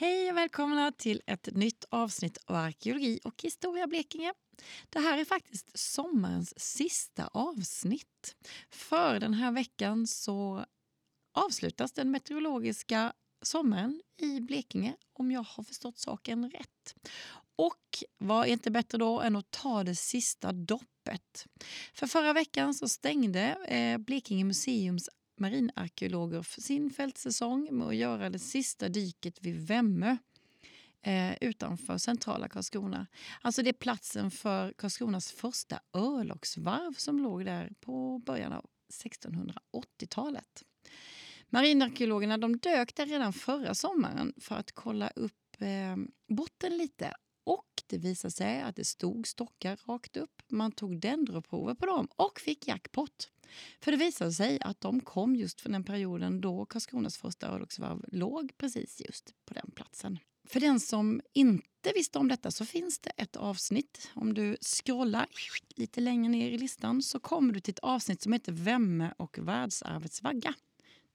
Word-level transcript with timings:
Hej 0.00 0.30
och 0.30 0.36
välkomna 0.36 0.92
till 0.92 1.22
ett 1.26 1.48
nytt 1.54 1.84
avsnitt 1.90 2.38
av 2.46 2.56
Arkeologi 2.56 3.20
och 3.24 3.42
historia 3.42 3.86
Blekinge. 3.86 4.32
Det 4.88 4.98
här 4.98 5.18
är 5.18 5.24
faktiskt 5.24 5.78
sommarens 5.78 6.60
sista 6.60 7.26
avsnitt. 7.26 8.36
För 8.70 9.20
den 9.20 9.34
här 9.34 9.52
veckan 9.52 10.06
så 10.06 10.64
avslutas 11.34 11.92
den 11.92 12.10
meteorologiska 12.10 13.12
sommaren 13.42 14.02
i 14.20 14.40
Blekinge 14.40 14.96
om 15.12 15.30
jag 15.30 15.42
har 15.42 15.64
förstått 15.64 15.98
saken 15.98 16.50
rätt. 16.50 16.94
Och 17.56 18.04
vad 18.18 18.46
är 18.46 18.52
inte 18.52 18.70
bättre 18.70 18.98
då 18.98 19.20
än 19.20 19.36
att 19.36 19.50
ta 19.50 19.84
det 19.84 19.94
sista 19.94 20.52
doppet? 20.52 21.46
För 21.94 22.06
förra 22.06 22.32
veckan 22.32 22.74
så 22.74 22.88
stängde 22.88 23.40
eh, 23.68 23.98
Blekinge 23.98 24.44
museums 24.44 25.08
marinarkeologer 25.40 26.42
för 26.42 26.60
sin 26.60 26.90
fältsäsong 26.90 27.68
med 27.70 27.86
att 27.86 27.96
göra 27.96 28.30
det 28.30 28.38
sista 28.38 28.88
dyket 28.88 29.42
vid 29.42 29.66
Vemmö 29.66 30.16
eh, 31.02 31.34
utanför 31.40 31.98
centrala 31.98 32.48
Karlskrona. 32.48 33.06
Alltså 33.40 33.62
det 33.62 33.70
är 33.70 33.72
platsen 33.72 34.30
för 34.30 34.72
Karlskronas 34.72 35.32
första 35.32 35.80
örlogsvarv 35.92 36.92
som 36.92 37.18
låg 37.18 37.44
där 37.44 37.72
på 37.80 38.18
början 38.18 38.52
av 38.52 38.66
1680-talet. 39.04 40.64
Marinarkeologerna 41.48 42.38
de 42.38 42.56
dök 42.58 42.94
där 42.94 43.06
redan 43.06 43.32
förra 43.32 43.74
sommaren 43.74 44.32
för 44.36 44.54
att 44.54 44.72
kolla 44.72 45.10
upp 45.10 45.56
eh, 45.58 45.96
botten 46.28 46.76
lite 46.76 47.14
och 47.44 47.82
det 47.86 47.98
visade 47.98 48.32
sig 48.32 48.62
att 48.62 48.76
det 48.76 48.84
stod 48.84 49.26
stockar 49.26 49.80
rakt 49.86 50.16
upp. 50.16 50.42
Man 50.48 50.72
tog 50.72 51.00
dendroprover 51.00 51.74
på 51.74 51.86
dem 51.86 52.08
och 52.16 52.40
fick 52.40 52.68
jackpot. 52.68 53.30
För 53.80 53.92
det 53.92 53.98
visade 53.98 54.32
sig 54.32 54.58
att 54.60 54.80
de 54.80 55.00
kom 55.00 55.36
just 55.36 55.60
från 55.60 55.72
den 55.72 55.84
perioden 55.84 56.40
då 56.40 56.66
Karlskronas 56.66 57.16
första 57.16 57.46
örlogsvarv 57.46 58.04
låg 58.12 58.52
precis 58.58 59.02
just 59.06 59.34
på 59.44 59.54
den 59.54 59.70
platsen. 59.74 60.18
För 60.48 60.60
den 60.60 60.80
som 60.80 61.20
inte 61.32 61.92
visste 61.94 62.18
om 62.18 62.28
detta 62.28 62.50
så 62.50 62.64
finns 62.64 62.98
det 62.98 63.10
ett 63.10 63.36
avsnitt. 63.36 64.10
Om 64.14 64.34
du 64.34 64.56
scrollar 64.60 65.26
lite 65.76 66.00
längre 66.00 66.28
ner 66.28 66.50
i 66.50 66.58
listan 66.58 67.02
så 67.02 67.20
kommer 67.20 67.52
du 67.52 67.60
till 67.60 67.72
ett 67.72 67.78
avsnitt 67.78 68.22
som 68.22 68.32
heter 68.32 68.52
Vemme 68.52 69.14
och 69.16 69.38
världsarvets 69.38 70.22
vagga. 70.22 70.54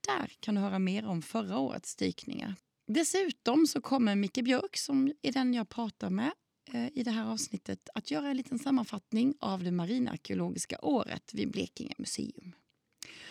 Där 0.08 0.32
kan 0.40 0.56
du 0.56 0.62
höra 0.62 0.80
mer 0.80 1.06
om 1.06 1.22
förra 1.22 1.58
årets 1.58 1.96
dykningar. 1.96 2.56
Dessutom 2.88 3.68
så 3.68 3.82
kommer 3.82 4.16
Micke 4.16 4.44
Björk, 4.44 4.78
som 4.78 5.14
är 5.22 5.32
den 5.32 5.54
jag 5.54 5.70
pratar 5.70 6.10
med 6.10 6.32
Eh, 6.66 6.88
i 6.94 7.04
det 7.04 7.12
här 7.12 7.32
avsnittet, 7.32 7.90
att 7.94 8.12
göra 8.12 8.30
en 8.30 8.38
liten 8.38 8.60
sammanfattning 8.60 9.34
av 9.40 9.64
det 9.64 9.72
marinarkeologiska 9.72 10.78
året 10.82 11.34
vid 11.34 11.52
Blekinge 11.52 11.94
museum. 11.98 12.56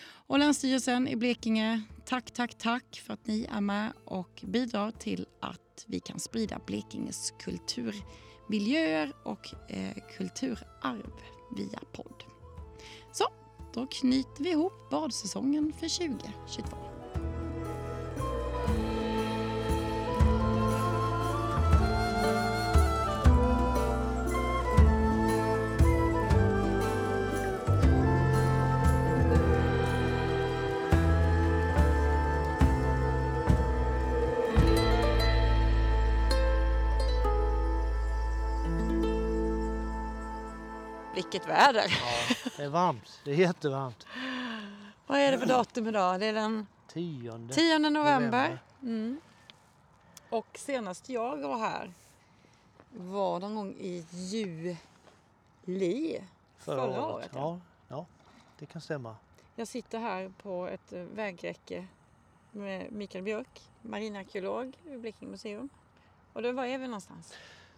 Och 0.05 0.39
Länsstyrelsen 0.39 1.09
i 1.09 1.17
Blekinge, 1.17 1.83
tack, 2.05 2.31
tack, 2.31 2.55
tack 2.59 3.03
för 3.07 3.15
att 3.15 3.27
ni 3.27 3.47
är 3.51 3.61
med 3.61 3.93
och 4.05 4.45
bidrar 4.47 4.91
till 4.91 5.27
att 5.41 5.85
vi 5.87 6.01
kan 6.01 6.21
sprida 6.21 6.61
Blekinges 6.67 7.31
kulturmiljöer 7.39 9.13
och 9.25 9.71
eh, 9.71 9.97
kulturarv 10.17 11.13
via 11.57 11.81
podd. 11.93 12.25
Så, 13.13 13.25
då 13.75 13.87
knyter 13.87 14.45
vi 14.45 14.51
ihop 14.51 14.91
badsäsongen 14.91 15.73
för 15.73 16.09
2022. 16.09 17.02
Vilket 41.33 41.49
väder! 41.49 41.85
Ja, 42.01 42.35
det 42.57 42.63
är 42.63 42.69
varmt. 42.69 43.21
Det 43.25 43.31
är 43.31 43.35
jättevarmt. 43.35 44.07
Vad 45.07 45.19
är 45.19 45.33
det 45.33 45.39
för 45.39 45.47
datum 45.47 45.87
idag? 45.89 46.21
Det 46.21 46.27
är 46.27 46.33
den 46.33 46.67
Tionde 46.89 47.55
10 47.55 47.79
november. 47.79 47.91
november. 47.91 48.63
Mm. 48.83 49.21
Och 50.31 50.47
senast 50.55 51.09
jag 51.09 51.37
var 51.37 51.59
här 51.59 51.93
var 52.91 53.41
någon 53.41 53.55
gång 53.55 53.75
i 53.79 54.07
juli 54.11 54.77
förra, 56.59 57.07
året. 57.07 57.31
ja. 57.35 57.61
Ja, 57.89 57.97
ja, 57.97 58.07
det 58.59 58.67
kan 58.67 58.81
stämma. 58.81 59.17
Jag 59.57 59.69
sitter 59.69 59.99
här 59.99 60.33
på 60.43 60.67
ett 60.67 60.93
eh, 60.93 61.03
vägräcke 61.03 61.87
med 62.51 62.93
Mikael 62.93 63.25
Björk, 63.25 63.61
marinarkeolog 63.83 64.77
vid 64.83 65.01
Blekinge 65.01 65.31
museum. 65.31 65.69
Och 66.33 66.43
då 66.43 66.53
var 66.53 66.65
är 66.65 66.79
vi 66.79 66.87
någonstans? 66.87 67.35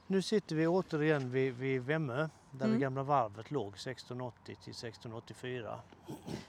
Nu 0.06 0.22
sitter 0.22 0.56
vi 0.56 0.66
återigen 0.66 1.30
vid, 1.30 1.54
vid 1.54 1.82
Vemmö 1.82 2.28
där 2.50 2.64
Mm. 2.66 2.72
det 2.78 2.82
gamla 2.82 3.02
varvet 3.02 3.50
låg 3.50 3.72
1680 3.76 4.56
till 4.64 4.74
1684. 4.74 5.78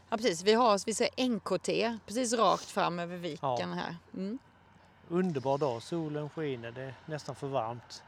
Ja 0.10 0.18
precis, 0.18 0.44
vi 0.44 0.54
har 0.54 0.86
vi 0.86 0.94
ser 0.94 1.10
NKT 1.30 2.00
precis 2.06 2.34
rakt 2.34 2.64
fram 2.66 3.00
över 3.00 3.18
viken 3.18 3.50
Ja. 3.50 3.66
här. 3.76 3.96
Mm. 4.14 4.40
Underbar 5.08 5.58
dag, 5.58 5.82
solen 5.84 6.30
skiner, 6.30 6.72
det 6.72 6.82
är 6.82 6.94
nästan 7.06 7.36
för 7.36 7.48
varmt. 7.48 8.04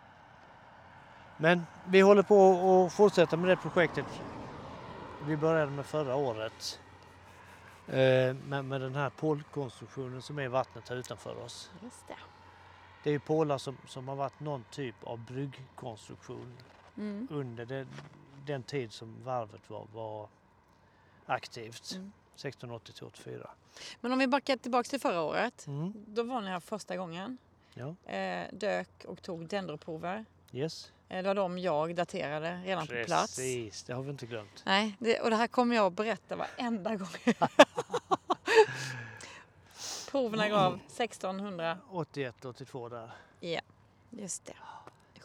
Men 1.38 1.62
vi 1.88 2.02
håller 2.02 2.24
på 2.24 2.85
att 2.85 2.94
fortsätta 2.94 3.38
med 3.38 3.50
det 3.50 3.56
projektet 3.56 4.06
vi 5.25 5.38
började 5.38 5.72
med 5.72 5.85
förra 5.85 6.16
året. 6.16 6.79
Eh, 7.88 8.34
med, 8.47 8.66
med 8.66 8.81
den 8.81 8.96
här 8.96 9.09
pålkonstruktionen 9.09 10.22
som 10.22 10.40
är 10.40 10.47
vattnet 10.47 10.90
här 10.90 10.96
utanför 10.96 11.44
oss. 11.44 11.72
Just 11.84 12.08
det. 12.08 12.16
Det 13.07 13.12
är 13.12 13.13
ju 13.13 13.19
pålar 13.19 13.57
som, 13.57 13.78
som 13.88 14.07
har 14.07 14.16
varit 14.16 14.40
någon 14.40 14.63
typ 14.72 14.95
av 15.03 15.19
bryggkonstruktion 15.25 16.53
Mm. 16.97 17.28
under 17.31 17.66
den, 17.66 17.88
den 18.45 18.63
tid 18.63 18.91
som 18.94 19.23
varvet 19.23 19.69
var, 19.69 19.88
var 19.94 20.29
aktivt. 21.25 21.91
Mm. 21.96 22.12
1680 22.35 22.94
till 22.94 23.03
84. 23.03 23.50
Men 24.01 24.12
om 24.12 24.19
vi 24.19 24.28
backar 24.28 24.57
tillbaka 24.57 24.90
till 24.90 25.00
förra 25.00 25.22
året. 25.22 25.67
Mm. 25.67 25.94
Då 26.07 26.23
var 26.23 26.41
ni 26.41 26.47
här 26.47 26.59
första 26.59 26.97
gången. 26.97 27.38
Ja, 27.73 28.12
Eh, 28.13 28.47
dök 28.53 29.06
och 29.06 29.22
tog 29.22 29.47
dendroprover. 29.47 30.25
yes. 30.51 30.91
Eh, 31.09 31.22
det 31.23 31.28
var 31.28 31.35
de 31.35 31.57
jag 31.59 31.96
daterade 31.96 32.62
redan 32.66 32.88
på 32.88 32.94
plats. 33.06 33.35
Precis, 33.35 33.84
det 33.84 33.94
har 33.94 34.03
vi 34.03 34.09
inte 34.12 34.25
glömt. 34.25 34.63
Nej, 34.66 34.96
det, 35.00 35.19
och 35.19 35.29
det 35.29 35.35
här 35.35 35.47
kommer 35.47 35.75
jag 35.75 35.85
att 35.85 35.94
berätta 35.94 36.35
varenda 36.35 36.96
gång. 36.96 37.07
Proverna 40.17 40.50
gav 40.50 40.73
1600. 40.73 41.78
81, 41.91 42.45
82 42.45 42.89
där. 42.89 43.11
Ja, 43.39 43.59
just 44.09 44.45
det. 44.45 44.53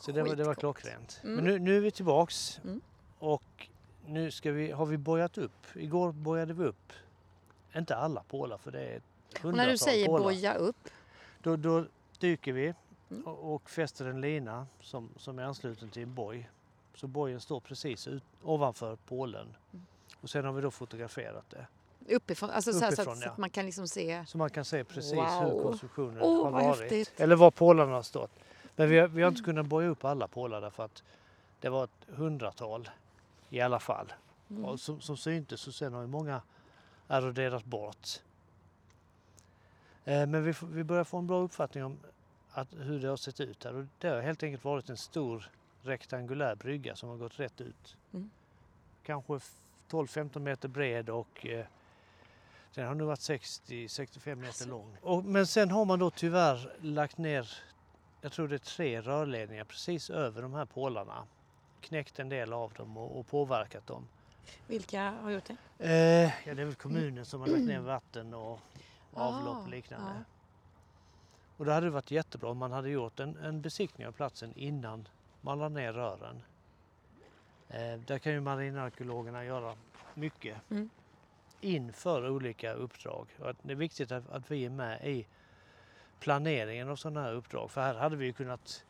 Så 0.01 0.13
det 0.13 0.23
var, 0.23 0.35
det 0.37 0.45
var 0.45 0.55
klockrent. 0.55 1.21
Mm. 1.25 1.35
Men 1.37 1.45
nu, 1.45 1.59
nu 1.59 1.77
är 1.77 1.81
vi 1.81 1.91
tillbaks 1.91 2.61
Mm. 2.65 2.81
och 3.19 3.69
nu 4.07 4.31
ska 4.31 4.53
vi, 4.53 4.71
har 4.71 4.87
vi 4.87 4.97
bojat 4.99 5.39
upp. 5.39 5.67
Igår 5.77 6.13
bojade 6.13 6.55
vi 6.55 6.65
upp, 6.65 6.93
inte 7.77 7.97
alla 7.97 8.23
pålar 8.23 8.59
för 8.59 8.71
det 8.71 8.81
är 8.83 8.97
Och 8.97 9.03
när 9.35 9.43
hundratal 9.43 9.71
du 9.73 9.79
säger 9.79 10.07
pålar. 10.07 10.25
boja 10.25 10.55
upp. 10.55 10.89
Då, 11.43 11.57
då 11.57 11.85
dyker 12.19 12.53
vi 12.53 12.75
Mm. 13.11 13.23
och, 13.27 13.55
och 13.55 13.71
fäster 13.71 14.05
en 14.07 14.21
lina 14.21 14.67
som, 14.81 15.11
som 15.17 15.39
är 15.39 15.43
ansluten 15.43 15.91
till 15.91 16.03
en 16.03 16.15
boj. 16.15 16.51
Så 16.95 17.07
bojen 17.07 17.41
står 17.41 17.61
precis 17.61 18.07
ut, 18.09 18.23
ovanför 18.43 18.97
pålen. 18.97 19.57
Mm. 19.73 19.87
Och 20.21 20.31
sen 20.31 20.45
har 20.45 20.53
vi 20.53 20.63
då 20.63 20.71
fotograferat 20.71 21.51
det. 21.51 21.67
Uppifrån, 22.09 22.51
alltså 22.51 22.73
så, 22.73 22.79
här, 22.81 22.91
så, 22.91 22.95
Uppifrån, 23.03 23.13
att, 23.13 23.19
så 23.19 23.25
ja. 23.27 23.31
att 23.33 23.39
man 23.39 23.51
kan 23.51 23.67
liksom 23.67 23.89
se. 23.89 24.25
Så 24.27 24.39
man 24.39 24.51
kan 24.51 24.65
se 24.65 24.85
precis 24.85 25.13
Wow. 25.13 25.25
hur 25.25 25.63
konstruktionen 25.63 26.19
Åh, 26.23 26.45
har 26.45 26.51
varit. 26.51 26.81
häftigt. 26.81 27.21
Eller 27.21 27.37
var 27.37 27.51
pålarna 27.51 27.93
har 27.93 28.03
stått. 28.03 28.31
Men 28.77 28.89
vi 28.89 28.99
har, 28.99 29.09
vi 29.09 29.23
har 29.23 29.29
inte 29.29 29.43
kunnat 29.43 29.67
boja 29.67 29.89
upp 29.89 30.05
alla 30.05 30.29
pålar 30.29 30.61
därför 30.61 30.85
att 30.85 31.03
det 31.61 31.69
var 31.69 31.85
ett 31.85 32.07
hundratal 32.09 32.91
i 33.51 33.61
alla 33.61 33.81
fall. 33.81 34.13
Mm. 34.51 34.65
Och 34.65 34.81
som, 34.81 35.01
som 35.01 35.17
syntes 35.17 35.67
och 35.67 35.75
sen 35.75 35.93
har 35.93 36.01
ju 36.01 36.07
många 36.07 36.43
eroderat 37.09 37.65
bort. 37.65 38.09
Eh, 40.05 40.27
men 40.27 40.45
vi, 40.45 40.55
vi 40.73 40.85
börjar 40.85 41.05
få 41.05 41.19
en 41.19 41.27
bra 41.27 41.41
uppfattning 41.41 41.85
om 41.85 41.99
att, 42.53 42.69
hur 42.79 43.01
det 43.01 43.09
har 43.09 43.17
sett 43.17 43.41
ut 43.41 43.65
här. 43.65 43.75
Och 43.75 43.85
det 43.99 44.09
har 44.09 44.21
helt 44.21 44.43
enkelt 44.43 44.65
varit 44.65 44.89
en 44.91 44.97
stor 44.97 45.51
rektangulär 45.83 46.55
brygga 46.55 46.97
som 46.97 47.09
har 47.09 47.17
gått 47.17 47.41
rätt 47.41 47.61
ut. 47.61 47.97
Mm. 48.13 48.31
Kanske 49.03 49.37
f- 49.37 49.53
12-15 49.91 50.39
meter 50.39 50.69
bred 50.69 51.11
och 51.11 51.47
eh, 51.47 51.65
den 52.75 52.87
har 52.89 52.95
nu 52.95 53.05
varit 53.05 53.19
60-65 53.19 54.35
meter 54.35 54.47
Alltså. 54.49 54.69
lång. 54.69 54.97
Och, 55.03 55.25
men 55.25 55.47
sen 55.47 55.71
har 55.71 55.85
man 55.85 55.99
då 55.99 56.11
tyvärr 56.11 56.73
lagt 56.81 57.19
ner, 57.19 57.51
jag 58.21 58.33
tror 58.33 58.49
det 58.49 58.55
är 58.57 58.59
tre 58.59 59.01
rörledningar 59.01 59.65
precis 59.65 60.11
över 60.11 60.43
de 60.43 60.55
här 60.55 60.65
pålarna. 60.65 61.25
Knäckt 61.81 62.19
en 62.19 62.29
del 62.29 62.53
av 62.53 62.73
dem 62.73 62.97
och, 62.97 63.19
och 63.19 63.27
påverkat 63.27 63.87
dem. 63.87 64.09
Vilka 64.67 65.11
har 65.11 65.31
gjort 65.31 65.45
det? 65.45 65.57
Eh, 65.87 66.49
ja, 66.49 66.55
det 66.55 66.63
är 66.63 66.67
väl 66.67 66.75
kommunen 66.75 67.25
som 67.27 67.41
har 67.41 67.49
lagt 67.49 67.63
ner 67.63 67.81
vatten 67.81 68.35
och 68.35 68.61
avlopp 69.13 69.57
Ah, 69.57 69.63
och 69.63 69.69
liknande. 69.69 70.13
ja. 70.17 70.25
Och 71.57 71.65
det 71.65 71.73
hade 71.73 71.91
varit 71.91 72.11
jättebra 72.11 72.51
om 72.51 72.59
man 72.59 72.73
hade 72.73 72.89
gjort 72.91 73.21
en, 73.21 73.37
en 73.37 73.61
besiktning 73.61 74.07
av 74.07 74.13
platsen 74.13 74.53
innan 74.57 75.09
man 75.41 75.59
la 75.59 75.69
ner 75.69 75.93
rören. 75.93 76.43
Eh, 77.69 77.99
där 78.07 78.19
kan 78.19 78.33
ju 78.33 78.41
marinarkeologerna 78.41 79.45
göra 79.45 79.75
mycket 80.15 80.57
Mm. 80.71 80.91
Inför 81.63 82.31
olika 82.31 82.73
uppdrag. 82.73 83.27
Och 83.41 83.51
att 83.51 83.57
det 83.63 83.73
är 83.73 83.77
viktigt 83.77 84.13
att, 84.13 84.31
att 84.31 84.51
vi 84.51 84.65
är 84.65 84.71
med 84.71 85.05
i 85.09 85.27
planeringen 86.21 86.89
av 86.89 86.97
sådana 86.97 87.23
här 87.23 87.33
uppdrag. 87.33 87.71
För 87.71 87.81
här 87.81 87.95
hade 87.95 88.17
vi 88.17 88.27
ju 88.27 88.33
kunnat 88.33 88.85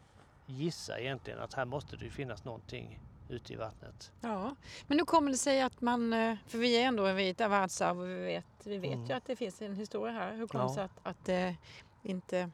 gissa 0.47 0.99
egentligen 1.01 1.39
att 1.41 1.55
här 1.55 1.65
måste 1.65 1.97
det 1.97 2.11
finnas 2.11 2.45
någonting 2.45 2.99
ute 3.29 3.53
i 3.53 3.57
vattnet. 3.57 4.13
Ja, 4.21 4.55
men 4.87 4.99
hur 4.99 5.05
kommer 5.05 5.31
det 5.31 5.39
sig 5.39 5.63
att 5.63 5.81
man, 5.81 6.13
eh, 6.13 6.37
för 6.47 6.59
vi 6.59 6.77
är 6.83 6.87
ändå 6.87 7.07
ett 7.07 7.41
världsarv 7.41 8.01
och 8.01 8.09
vi 8.09 8.15
vet, 8.25 8.45
vi 8.65 8.79
vet 8.79 8.95
Mm. 8.95 9.07
ju 9.07 9.13
att 9.13 9.25
det 9.27 9.37
finns 9.37 9.63
en 9.63 9.77
historia 9.77 10.13
här. 10.13 10.33
Hur 10.35 10.47
kommer 10.47 10.65
det 10.65 10.71
Ja. 10.71 10.75
sig 10.75 10.85
att, 10.85 10.99
att 11.03 11.25
det 11.25 11.57
inte 12.03 12.51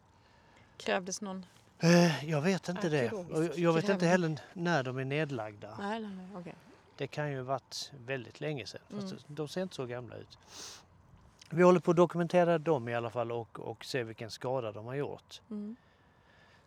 krävdes 0.76 1.21
någon... 1.21 1.47
Eh, 1.81 2.25
Jag 2.31 2.41
vet 2.43 2.69
inte 2.69 2.88
det. 2.88 3.12
Jag 3.56 3.73
vet 3.73 3.88
inte 3.88 4.06
heller 4.06 4.38
när 4.53 4.82
de 4.82 4.99
är 4.99 5.05
nedlagda. 5.05 5.76
Nej, 5.79 6.00
nej, 6.00 6.11
nej, 6.17 6.26
okej. 6.37 6.55
Det 6.99 7.06
kan 7.06 7.31
ju 7.31 7.37
ha 7.37 7.45
varit 7.45 7.93
väldigt 8.06 8.41
länge 8.41 8.67
sedan. 8.67 8.81
Fast 8.91 9.12
Mm. 9.12 9.23
de 9.27 9.49
ser 9.49 9.62
inte 9.62 9.75
så 9.75 9.87
gamla 9.87 10.17
ut. 10.17 10.39
Vi 11.50 11.62
håller 11.62 11.81
på 11.81 11.91
att 11.91 11.97
dokumentera 11.97 12.59
dem 12.59 12.89
i 12.89 12.95
alla 12.95 13.11
fall 13.11 13.33
och, 13.33 13.61
och 13.61 13.85
se 13.85 14.05
vilken 14.05 14.31
skada 14.31 14.73
de 14.73 14.87
har 14.87 14.95
gjort. 14.95 15.43
Mm. 15.50 15.77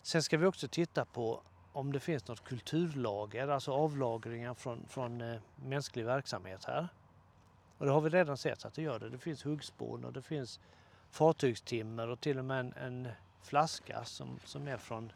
Sen 0.01 0.23
ska 0.23 0.37
vi 0.37 0.45
också 0.45 0.67
titta 0.67 1.05
på 1.05 1.41
om 1.73 1.91
det 1.91 1.99
finns 1.99 2.27
något 2.27 2.43
kulturlager, 2.43 3.47
alltså 3.47 3.71
avlagringar 3.71 4.53
från, 4.53 4.85
från 4.87 5.21
eh, 5.21 5.39
mänsklig 5.55 6.05
verksamhet 6.05 6.65
här. 6.65 6.87
Och 7.77 7.85
det 7.85 7.91
har 7.91 8.01
vi 8.01 8.09
redan 8.09 8.37
sett 8.37 8.65
att 8.65 8.73
det 8.73 8.81
gör 8.81 8.99
det. 8.99 9.09
Det 9.09 9.17
finns 9.17 9.45
huggspån 9.45 10.05
och 10.05 10.13
det 10.13 10.21
finns 10.21 10.59
fartygstimmer 11.11 12.07
och 12.07 12.21
till 12.21 12.39
och 12.39 12.45
med 12.45 12.59
en, 12.59 12.73
en 12.73 13.07
flaska 13.41 14.05
som, 14.05 14.39
som 14.45 14.67
är 14.67 14.77
från 14.77 15.11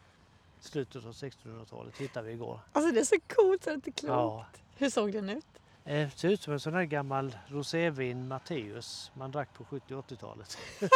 slutet 0.65 1.05
av 1.05 1.11
1600-talet 1.11 1.97
hittade 1.97 2.27
vi 2.27 2.33
igår. 2.33 2.59
Alltså 2.73 2.91
det 2.93 2.99
är 2.99 3.03
så 3.03 3.15
coolt 3.35 3.63
så 3.63 3.69
det 3.69 3.73
är 3.73 3.75
inte 3.75 3.91
klokt. 3.91 4.09
Ja, 4.11 4.45
Hur 4.77 4.89
såg 4.89 5.11
den 5.13 5.29
ut? 5.29 5.45
Eh, 5.85 6.09
ser 6.09 6.29
ut 6.29 6.41
som 6.41 6.53
en 6.53 6.59
sån 6.59 6.73
här 6.73 6.83
gammal 6.83 7.37
rosévin 7.47 8.27
Matteus 8.27 9.11
man 9.13 9.31
drack 9.31 9.53
på 9.53 9.63
70 9.65 9.93
80-talet. 9.95 10.57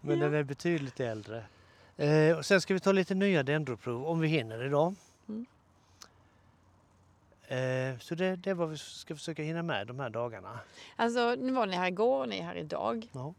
Men 0.00 0.18
Ja. 0.18 0.24
den 0.24 0.34
är 0.34 0.42
betydligt 0.42 1.00
äldre. 1.00 1.44
Eh, 1.96 2.36
och 2.36 2.46
sen 2.46 2.60
ska 2.60 2.74
vi 2.74 2.80
ta 2.80 2.92
lite 2.92 3.14
nya 3.14 3.42
dendroprov 3.42 4.06
om 4.06 4.20
vi 4.20 4.28
hinner 4.28 4.64
idag. 4.66 4.94
Mm. 5.28 5.46
Eh, 7.46 7.98
så 7.98 8.14
det, 8.14 8.36
det 8.36 8.50
är 8.50 8.54
vad 8.54 8.68
vi 8.70 8.78
ska 8.78 9.14
försöka 9.16 9.42
hinna 9.42 9.62
med 9.62 9.86
de 9.86 10.00
här 10.00 10.10
dagarna. 10.10 10.58
Alltså 10.96 11.34
nu 11.34 11.52
var 11.52 11.66
ni 11.66 11.76
här 11.76 11.86
igår 11.88 12.20
och 12.20 12.28
ni 12.28 12.38
är 12.38 12.42
här 12.42 12.54
idag. 12.56 13.08
Ja, 13.12 13.34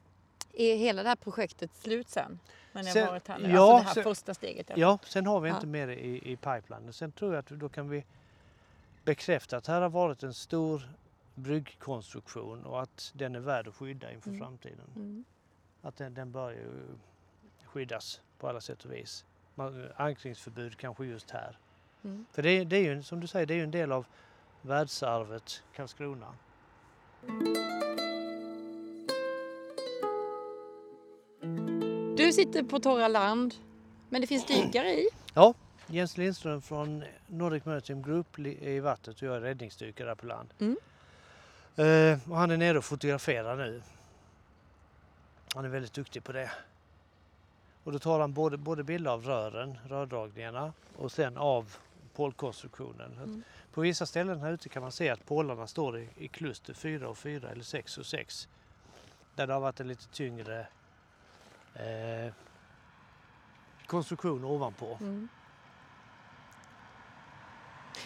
Är 0.53 0.75
hela 0.75 1.03
det 1.03 1.09
här 1.09 1.15
projektet 1.15 1.71
slut 1.75 2.09
sen? 2.09 2.39
Ni 2.83 2.91
Sen- 2.91 3.03
har 3.03 3.11
varit 3.11 3.27
här 3.27 3.39
nu? 3.39 3.49
ja, 3.51 3.61
alltså 3.61 3.81
det 3.83 3.87
här 3.87 3.93
sen- 3.93 4.03
första 4.03 4.33
steget? 4.33 4.71
ja 4.75 4.99
sen 5.03 5.25
har 5.25 5.39
vi 5.39 5.49
Ja. 5.49 5.55
inte 5.55 5.67
mer 5.67 5.87
i, 5.87 6.31
i 6.31 6.35
pipelinen. 6.35 6.93
Sen 6.93 7.11
tror 7.11 7.33
jag 7.33 7.39
att 7.39 7.47
då 7.49 7.69
kan 7.69 7.89
vi 7.89 8.05
bekräfta 9.03 9.57
att 9.57 9.67
här 9.67 9.81
har 9.81 9.89
varit 9.89 10.23
en 10.23 10.33
stor 10.33 10.89
bryggkonstruktion 11.35 12.65
och 12.65 12.81
att 12.81 13.11
den 13.15 13.35
är 13.35 13.39
värd 13.39 13.67
att 13.67 13.75
skydda 13.75 14.11
inför 14.11 14.29
Mm. 14.29 14.41
framtiden. 14.41 14.85
Mm. 14.95 15.25
att 15.81 15.97
den, 15.97 16.13
den 16.13 16.31
bör 16.31 16.51
ju 16.51 16.67
skyddas 17.65 18.21
på 18.39 18.49
alla 18.49 18.61
sätt 18.61 18.85
och 18.85 18.91
vis. 18.93 19.25
Man, 19.55 19.87
ankringsförbud 19.95 20.77
kanske 20.77 21.05
just 21.05 21.31
här. 21.31 21.57
Mm. 22.03 22.25
För 22.31 22.41
det, 22.43 22.49
är- 22.49 22.65
det 22.65 22.77
är 22.77 22.81
ju 22.95 23.03
som 23.03 23.19
du 23.19 23.27
säger, 23.27 23.45
det 23.45 23.53
är 23.53 23.57
ju 23.57 23.63
en 23.63 23.71
del 23.71 23.91
av 23.91 24.05
världsarvet 24.61 25.63
Karlskrona. 25.75 26.33
Sitter 32.35 32.63
på 32.63 32.79
torra 32.79 33.07
land, 33.07 33.55
men 34.09 34.21
det 34.21 34.27
finns 34.27 34.45
dykare 34.45 34.89
i. 34.89 35.07
Jens 35.87 36.17
Lindström 36.17 36.61
från 36.61 37.03
Nordic 37.27 37.65
Maritime 37.65 38.01
Group 38.01 38.39
är 38.39 38.67
i 38.67 38.79
vattnet 38.79 39.15
och 39.15 39.27
jag 39.27 39.35
är 39.35 39.41
räddningsdykare 39.41 40.07
där 40.07 40.15
på 40.15 40.25
land. 40.25 40.49
Mm. 40.59 40.77
Eh, 41.75 42.31
och 42.31 42.37
han 42.37 42.51
är 42.51 42.57
nere 42.57 42.77
och 42.77 42.85
fotograferar 42.85 43.55
nu. 43.55 43.81
Han 45.53 45.65
är 45.65 45.69
väldigt 45.69 45.93
duktig 45.93 46.23
på 46.23 46.31
det. 46.31 46.51
Och 47.83 47.91
då 47.91 47.99
tar 47.99 48.19
han 48.19 48.33
både, 48.33 48.57
både 48.57 48.83
bilder 48.83 49.11
av 49.11 49.25
rören, 49.25 49.77
rördragningarna 49.87 50.73
och 50.97 51.11
sen 51.11 51.37
av 51.37 51.75
pålkonstruktionen. 52.15 53.13
Mm. 53.13 53.43
På 53.73 53.81
vissa 53.81 54.05
ställen 54.05 54.39
här 54.39 54.51
ute 54.51 54.69
kan 54.69 54.81
man 54.81 54.91
se 54.91 55.09
att 55.09 55.25
pålarna 55.25 55.67
står 55.67 55.99
i, 55.99 56.07
i 56.17 56.27
kluster 56.27 56.73
4 56.73 57.09
och 57.09 57.17
4 57.17 57.49
eller 57.49 57.63
6 57.63 57.97
och 57.97 58.05
6. 58.05 58.47
Där 59.35 59.47
det 59.47 59.53
har 59.53 59.59
varit 59.59 59.79
en 59.79 59.87
lite 59.87 60.07
tyngre 60.07 60.67
eh, 61.75 62.33
konstruktion 63.87 64.43
ovanpå. 64.43 64.97
Mm. 65.01 65.27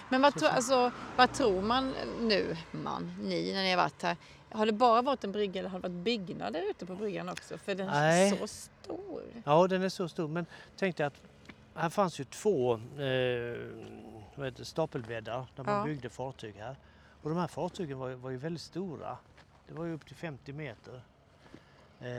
Men 0.10 0.22
vad, 0.22 0.36
tro, 0.36 0.48
alltså, 0.48 0.92
vad 1.18 1.34
tror 1.34 1.62
man 1.62 1.94
nu, 2.22 2.58
man, 2.72 3.16
ni, 3.24 3.54
när 3.54 3.64
ni 3.64 3.70
har 3.70 3.78
varit 3.78 4.04
här? 4.04 4.18
Har 4.52 4.66
det 4.66 4.72
bara 4.72 5.02
varit 5.02 5.24
en 5.24 5.32
brygga 5.32 5.60
eller 5.60 5.70
har 5.70 5.80
det 5.80 5.90
varit 5.90 6.04
byggnader 6.04 6.70
ute 6.70 6.86
på 6.86 6.96
bryggan 6.96 7.30
också? 7.30 7.58
För 7.58 7.76
den 7.76 7.88
Nej. 7.88 8.30
är 8.30 8.36
så 8.36 8.48
stor. 8.48 9.24
Ja, 9.44 9.68
den 9.68 9.84
är 9.84 9.90
så 9.90 10.10
stor. 10.10 10.28
Men 10.28 10.46
tänk 10.78 10.98
dig 10.98 11.06
att 11.06 11.22
här 11.76 11.90
fanns 11.90 12.20
ju 12.20 12.24
två 12.24 12.74
eh, 12.74 14.54
stapelbäddar 14.64 15.46
där 15.56 15.64
man 15.64 15.76
Ja. 15.78 15.84
byggde 15.84 16.10
fartyg 16.10 16.56
här. 16.56 16.76
Och 17.22 17.30
de 17.30 17.38
här 17.40 17.48
fartygen 17.48 18.00
var, 18.00 18.10
var 18.12 18.30
ju 18.30 18.38
väldigt 18.38 18.62
stora. 18.62 19.18
Det 19.68 19.74
var 19.74 19.86
ju 19.86 19.94
upp 19.94 20.06
till 20.06 20.16
50 20.16 20.54
meter. 20.54 21.02
Eh, 22.02 22.10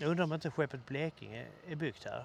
jag 0.00 0.10
undrar 0.10 0.24
om 0.24 0.32
inte 0.32 0.50
skeppet 0.50 0.86
Blekinge 0.86 1.46
är 1.68 1.74
byggt 1.76 2.04
här. 2.04 2.24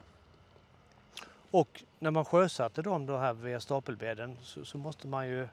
Och 1.51 1.83
när 1.99 2.11
man 2.11 2.25
sjösatte 2.25 2.81
dem 2.81 3.05
då 3.05 3.17
här 3.17 3.33
via 3.33 3.59
stapelbädden 3.59 4.37
så, 4.41 4.65
så 4.65 4.77
måste 4.77 5.07
man 5.07 5.27
ju 5.27 5.47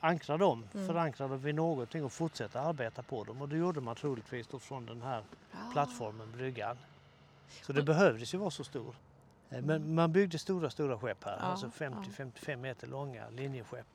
ankra 0.00 0.36
dem, 0.36 0.64
Mm. 0.74 0.86
förankra 0.86 1.28
dem 1.28 1.38
vid 1.38 1.54
någonting 1.54 2.04
och 2.04 2.12
fortsätta 2.12 2.60
arbeta 2.60 3.02
på 3.02 3.24
dem. 3.24 3.42
Och 3.42 3.48
det 3.48 3.56
gjorde 3.56 3.80
man 3.80 3.96
troligtvis 3.96 4.46
då 4.46 4.58
från 4.58 4.86
den 4.86 5.02
här 5.02 5.22
Ja. 5.52 5.58
plattformen, 5.72 6.32
bryggan. 6.32 6.76
Så 7.62 7.72
det 7.72 7.80
Och- 7.80 7.86
behövdes 7.86 8.34
ju 8.34 8.38
vara 8.38 8.50
så 8.50 8.64
stor. 8.64 8.94
Eh, 9.50 9.62
Men 9.62 9.94
man 9.94 10.12
byggde 10.12 10.38
stora, 10.38 10.70
stora 10.70 10.98
skepp 10.98 11.24
här, 11.24 11.36
Ja, 11.36 11.42
alltså 11.42 11.66
ja. 11.66 11.70
50-55 11.72 12.60
meter 12.60 12.86
långa 12.86 13.28
linjeskepp. 13.30 13.86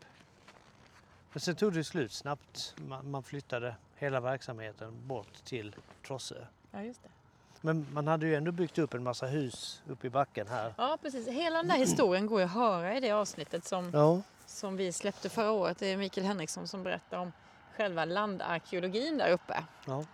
Men 1.33 1.39
sen 1.42 1.56
tog 1.56 1.74
det 1.74 1.83
slut 1.83 2.12
snabbt. 2.12 2.75
Man, 2.78 3.12
man 3.12 3.24
flyttade 3.24 3.75
hela 4.01 4.19
verksamheten 4.19 5.07
bort 5.07 5.44
till 5.45 5.75
Trossö. 6.07 6.36
Ja, 6.71 6.81
just 6.83 7.03
det. 7.03 7.09
Men 7.62 7.88
man 7.94 8.07
hade 8.07 8.25
ju 8.27 8.36
ändå 8.36 8.51
byggt 8.51 8.77
upp 8.77 8.94
en 8.94 9.03
massa 9.03 9.25
hus 9.25 9.81
uppe 9.89 10.07
i 10.07 10.09
backen 10.09 10.48
här. 10.48 10.74
Ja, 10.77 10.98
precis. 11.01 11.27
Hela 11.27 11.57
den 11.57 11.68
där 11.68 11.75
historien 11.86 12.25
går 12.27 12.39
ju 12.39 12.45
att 12.45 12.53
höra 12.53 12.98
i 12.98 13.00
det 13.00 13.12
avsnittet 13.12 13.65
som, 13.65 13.89
Ja, 13.94 14.21
som 14.45 14.77
vi 14.77 14.92
släppte 14.94 15.30
förra 15.30 15.51
året. 15.51 15.77
Det 15.80 15.88
är 15.88 15.98
Mikael 15.98 16.27
Henriksson 16.27 16.68
som 16.68 16.83
berättar 16.83 17.18
om 17.18 17.31
själva 17.77 18.06
landarkeologin 18.06 19.18
där 19.18 19.31
uppe. 19.31 19.63
ja. 19.86 20.06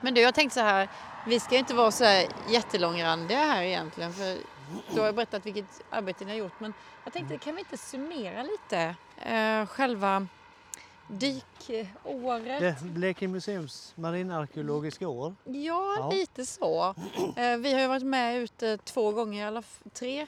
Men 0.00 0.14
du, 0.14 0.20
jag 0.20 0.34
tänkte 0.34 0.54
så 0.54 0.60
här, 0.64 0.88
vi 1.26 1.40
ska 1.40 1.56
inte 1.56 1.74
vara 1.74 1.90
så 1.90 2.04
här 2.04 2.26
jättelångrandiga 2.50 3.38
här 3.38 3.62
egentligen 3.62 4.12
för 4.12 4.36
du 4.94 5.00
har 5.00 5.06
ju 5.06 5.12
berättat 5.12 5.46
vilket 5.46 5.80
arbete 5.90 6.24
ni 6.24 6.30
har 6.30 6.38
gjort 6.38 6.60
men 6.60 6.72
jag 7.04 7.12
tänkte 7.12 7.38
kan 7.38 7.54
vi 7.54 7.60
inte 7.60 7.76
summera 7.76 8.42
lite 8.42 8.94
eh, 9.16 9.66
själva 9.66 10.26
dykåret? 11.08 12.60
Det 12.60 12.76
Blekinge 12.82 13.32
museums 13.32 13.92
marinarkeologiska 13.96 15.08
år. 15.08 15.34
Ja, 15.44 15.94
Ja. 15.98 16.10
lite 16.12 16.46
så. 16.46 16.94
Eh, 17.36 17.56
vi 17.56 17.72
har 17.72 17.80
ju 17.80 17.86
varit 17.86 18.02
med 18.06 18.36
ute 18.38 18.76
två 18.78 19.12
gånger, 19.12 19.46
eller 19.46 19.64
tre. 19.92 20.26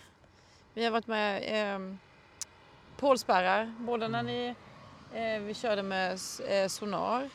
Vi 0.74 0.84
har 0.84 0.90
varit 0.90 1.06
med 1.06 1.42
eh, 1.74 1.94
pålspärrar, 2.96 3.74
både 3.78 4.08
när 4.08 4.22
ni, 4.22 4.54
eh, 5.14 5.40
vi 5.42 5.54
körde 5.54 5.82
med 5.82 6.18
eh, 6.48 6.68
sonar 6.68 7.30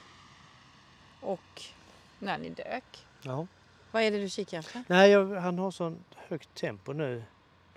och 1.21 1.63
när 2.19 2.37
ni 2.37 2.49
dök. 2.49 3.05
Ja. 3.21 3.47
Vad 3.91 4.03
är 4.03 4.11
det 4.11 4.19
du 4.19 4.29
kikar 4.29 4.59
efter? 4.59 4.83
Nej, 4.87 5.09
jag, 5.11 5.35
han 5.35 5.59
har 5.59 5.71
sånt 5.71 6.08
högt 6.29 6.55
tempo 6.55 6.93
nu. 6.93 7.24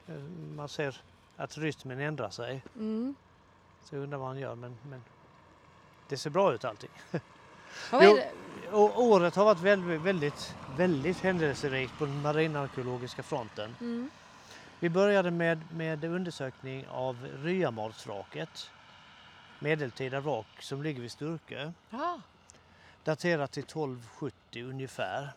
Eh, 0.06 0.14
Man 0.56 0.68
ser 0.68 1.00
att 1.36 1.58
rytmen 1.58 2.00
ändrar 2.00 2.30
sig. 2.30 2.62
Mm. 2.76 3.14
Så 3.84 3.94
jag 3.94 4.02
undrar 4.02 4.18
vad 4.18 4.28
han 4.28 4.38
gör 4.38 4.54
men, 4.54 4.76
men 4.90 5.02
det 6.08 6.16
ser 6.16 6.30
bra 6.30 6.54
ut 6.54 6.64
allting. 6.64 6.90
Jo. 7.92 8.18
året 8.96 9.34
har 9.34 9.44
varit 9.44 9.60
väldigt, 9.60 10.00
väldigt, 10.00 10.54
väldigt 10.76 11.20
händelserikt 11.20 11.98
på 11.98 12.04
den 12.04 12.22
marinarkeologiska 12.22 13.22
fronten. 13.22 13.76
Mm. 13.80 14.10
Vi 14.80 14.90
började 14.90 15.30
med, 15.30 15.60
med 15.74 16.04
undersökning 16.04 16.86
av 16.88 17.28
Ryamardsvraket. 17.42 18.70
Medeltida 19.58 20.20
vrak 20.20 20.46
som 20.60 20.82
ligger 20.82 21.00
vid 21.00 21.12
Sturkö. 21.12 21.72
Ja. 21.90 22.20
Daterat 23.04 23.52
till 23.52 23.62
1270 23.62 24.64
ungefär. 24.64 25.32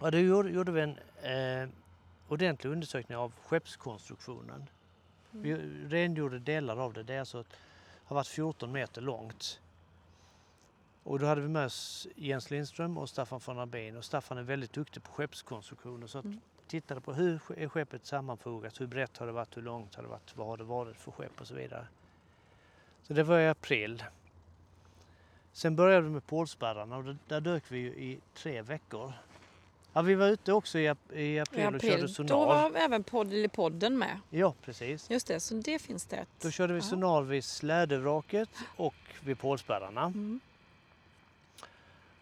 Och 0.00 0.12
då 0.12 0.18
gjorde, 0.18 0.50
gjorde 0.50 0.72
vi 0.72 0.80
en 0.80 0.98
eh, 1.30 1.68
ordentlig 2.28 2.70
undersökning 2.70 3.18
av 3.18 3.32
skeppskonstruktionen. 3.46 4.68
Vi 5.30 5.54
rengjorde 5.88 6.38
delar 6.38 6.76
av 6.76 6.92
det. 6.92 7.02
Det 7.02 7.14
är 7.14 7.20
alltså, 7.20 7.44
har 8.04 8.14
varit 8.14 8.26
14 8.26 8.72
meter 8.72 9.00
långt. 9.00 9.60
Och 11.02 11.18
då 11.18 11.26
hade 11.26 11.40
vi 11.40 11.48
med 11.48 11.66
oss 11.66 12.06
Jens 12.16 12.50
Lindström 12.50 12.98
och 12.98 13.08
Staffan 13.08 13.40
von 13.46 13.58
Arbin. 13.58 13.96
Och 13.96 14.04
Staffan 14.04 14.38
är 14.38 14.42
väldigt 14.42 14.72
duktig 14.72 15.02
på 15.02 15.12
skeppskonstruktioner. 15.12 16.06
Så 16.06 16.18
att 16.18 16.24
Mm. 16.24 16.40
tittade 16.66 17.00
på 17.00 17.12
hur 17.12 17.40
är 17.56 17.68
skeppet 17.68 18.06
sammanfogat, 18.06 18.80
hur 18.80 18.86
brett 18.86 19.16
har 19.16 19.26
det 19.26 19.32
varit, 19.32 19.56
hur 19.56 19.62
långt 19.62 19.94
har 19.94 20.02
det 20.02 20.08
varit, 20.08 20.36
vad 20.36 20.46
har 20.46 20.56
det 20.56 20.64
varit 20.64 20.96
för 20.96 21.12
skepp 21.12 21.40
och 21.40 21.46
så 21.46 21.54
vidare. 21.54 21.86
Så 23.02 23.12
det 23.14 23.22
var 23.22 23.38
i 23.38 23.48
april. 23.48 24.04
Sen 25.52 25.76
började 25.76 26.02
vi 26.02 26.10
med 26.10 26.26
pålspärrarna 26.26 26.96
och 26.96 27.14
där, 27.28 27.40
dök 27.40 27.64
vi 27.68 27.78
i 27.78 28.20
tre 28.34 28.62
veckor. 28.62 29.12
Ja, 29.96 30.02
vi 30.02 30.14
var 30.14 30.26
ute 30.26 30.52
också 30.52 30.78
i, 30.78 30.88
ap- 30.88 31.12
i 31.12 31.38
april, 31.40 31.62
I 31.62 31.66
och 31.66 31.80
körde 31.80 31.94
april. 31.94 32.08
sonar. 32.14 32.28
Då 32.28 32.44
var 32.46 32.72
även 32.76 33.04
podd, 33.04 33.52
podden 33.52 33.98
med. 33.98 34.20
Ja, 34.30 34.54
precis. 34.64 35.10
Just 35.10 35.26
det, 35.26 35.40
så 35.40 35.54
det 35.54 35.78
finns 35.78 36.04
det 36.04 36.16
ett. 36.16 36.28
Då 36.40 36.50
körde 36.50 36.72
vi 36.72 36.78
Ja. 36.78 36.84
sonar 36.84 37.22
vid 37.22 37.44
slädevraket 37.44 38.48
och 38.76 38.94
vid 39.20 39.38
pålspärrarna. 39.38 40.02
Mm. 40.04 40.40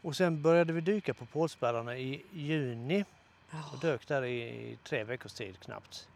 Och 0.02 0.16
sen 0.16 0.42
började 0.42 0.72
vi 0.72 0.80
dyka 0.80 1.14
på 1.14 1.26
pålspärrarna 1.26 1.96
i 1.96 2.22
juni 2.32 3.04
och 3.72 3.78
dök 3.80 4.08
där 4.08 4.24
i 4.24 4.78
tre 4.84 5.04
veckors 5.04 5.32
tid 5.32 5.60
knappt. 5.60 6.08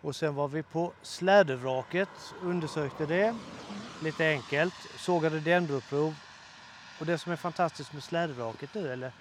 Och 0.00 0.16
sen 0.16 0.34
var 0.34 0.48
vi 0.48 0.62
på 0.62 0.92
slädevraket, 1.02 2.08
undersökte 2.42 3.06
det 3.06 3.36
lite 4.02 4.26
enkelt, 4.28 4.74
sågade 4.96 5.40
dendroprov. 5.40 6.14
Och 7.00 7.06
det 7.06 7.18
som 7.18 7.32
är 7.32 7.36
fantastiskt 7.36 7.92
med 7.92 8.02
slädevraket 8.02 8.74
nu, 8.74 8.92
eller 8.92 9.12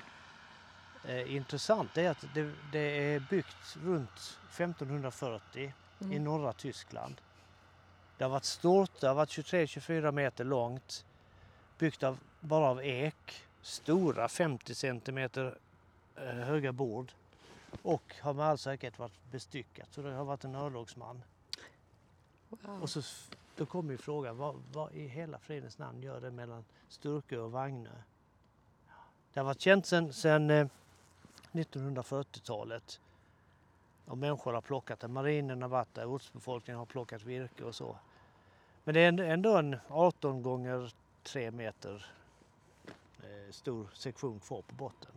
eh, 1.07 1.35
intressant, 1.35 1.97
är 1.97 2.09
att 2.09 2.25
det, 2.33 2.53
det 2.71 3.13
är 3.13 3.19
byggt 3.19 3.77
runt 3.83 4.39
1540 4.49 5.73
i 5.99 6.05
Mm. 6.05 6.23
norra 6.23 6.53
Tyskland. 6.53 7.21
Det 8.17 8.23
har 8.23 8.31
varit 8.31 8.43
stort, 8.45 8.99
det 8.99 9.07
har 9.07 9.15
varit 9.15 9.29
23-24 9.29 10.11
meter 10.11 10.43
långt, 10.43 11.05
byggt 11.77 12.03
av, 12.03 12.19
bara 12.39 12.69
av 12.69 12.83
ek, 12.83 13.43
stora 13.61 14.27
50 14.27 14.75
centimeter 14.75 15.57
eh, 16.15 16.23
höga 16.23 16.71
bord 16.71 17.11
och 17.81 18.15
har 18.21 18.33
med 18.33 18.45
all 18.45 18.57
säkerhet 18.57 18.99
varit 18.99 19.31
bestyckat. 19.31 19.87
Så 19.93 20.01
det 20.01 20.11
har 20.13 20.25
varit 20.25 20.43
en 20.43 20.55
örlogsman. 20.55 21.23
Wow. 22.49 22.81
Och 22.81 22.89
så, 22.89 23.01
då 23.55 23.65
kommer 23.65 23.91
ju 23.91 23.97
frågan, 23.97 24.37
vad, 24.37 24.55
vad 24.73 24.91
i 24.93 25.07
hela 25.07 25.39
fridens 25.39 25.77
namn 25.77 26.03
gör 26.03 26.21
det 26.21 26.31
mellan 26.31 26.65
Sturkö 26.89 27.37
och 27.37 27.51
Vagnö? 27.51 27.89
Det 29.33 29.39
har 29.39 29.45
varit 29.45 29.61
känt 29.61 29.85
sedan 29.85 30.69
1940-talet. 31.57 32.99
Och 34.05 34.17
människor 34.17 34.53
har 34.53 34.61
plockat 34.61 34.99
det. 34.99 35.07
Marinen 35.07 35.61
har 35.61 35.69
varit 35.69 35.93
där, 35.93 36.05
ortsbefolkningen 36.05 36.79
har 36.79 36.85
plockat 36.85 37.23
virke 37.23 37.63
och 37.63 37.75
så. 37.75 37.97
Men 38.83 38.93
det 38.93 38.99
är 39.01 39.19
ändå- 39.19 39.57
en 39.57 39.77
18 39.89 40.41
gånger 40.43 40.91
3 41.23 41.51
meter 41.51 42.05
eh, 43.23 43.51
stor 43.51 43.87
sektion 43.93 44.39
kvar 44.39 44.61
på 44.61 44.75
botten. 44.75 45.11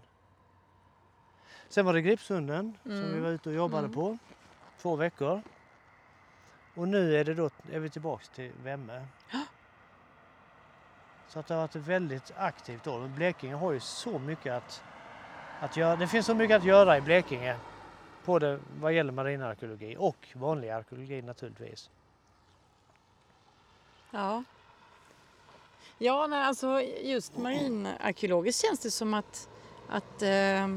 Sen 1.69 1.87
var 1.87 1.93
det 1.93 2.01
Gripshunden 2.03 2.79
som 2.83 2.93
Mm. 2.93 3.15
vi 3.15 3.21
var 3.21 3.29
ute 3.31 3.49
och 3.49 3.55
jobbade 3.55 3.85
Mm. 3.85 3.95
på. 3.95 4.19
Två 4.79 4.97
veckor. 4.97 5.43
Och 6.75 6.89
nu 6.89 7.17
är, 7.17 7.25
det 7.25 7.35
då, 7.35 7.51
är 7.71 7.79
vi 7.81 7.91
tillbaks 7.91 8.29
till 8.29 8.53
Vemme. 8.63 9.07
Så 11.29 11.39
att 11.41 11.47
det 11.47 11.55
har 11.55 11.61
varit 11.61 11.77
väldigt 11.77 12.33
aktivt 12.37 12.87
år. 12.87 13.09
Blekinge 13.09 13.55
har 13.55 13.73
ju 13.73 13.81
så 13.81 14.19
mycket 14.19 14.53
att, 14.53 14.83
att 15.61 15.77
göra. 15.77 15.97
Det 15.97 16.07
finns 16.07 16.27
så 16.27 16.35
mycket 16.35 16.57
att 16.57 16.65
göra 16.65 16.97
i 16.97 17.01
Blekinge. 17.01 17.57
Både 18.25 18.61
vad 18.81 18.93
gäller 18.93 19.13
marinarkeologi 19.13 19.97
och 19.99 20.29
vanlig 20.35 20.71
arkeologi 20.71 21.23
naturligtvis. 21.23 21.91
Ja. 24.11 24.45
Ja, 25.99 26.27
nej, 26.27 26.45
alltså 26.45 26.81
just 27.03 27.39
marinarkeologiskt 27.39 28.67
känns 28.67 28.81
det 28.81 28.91
som 28.91 29.15
att, 29.15 29.49
att 29.89 30.23
eh, 30.23 30.69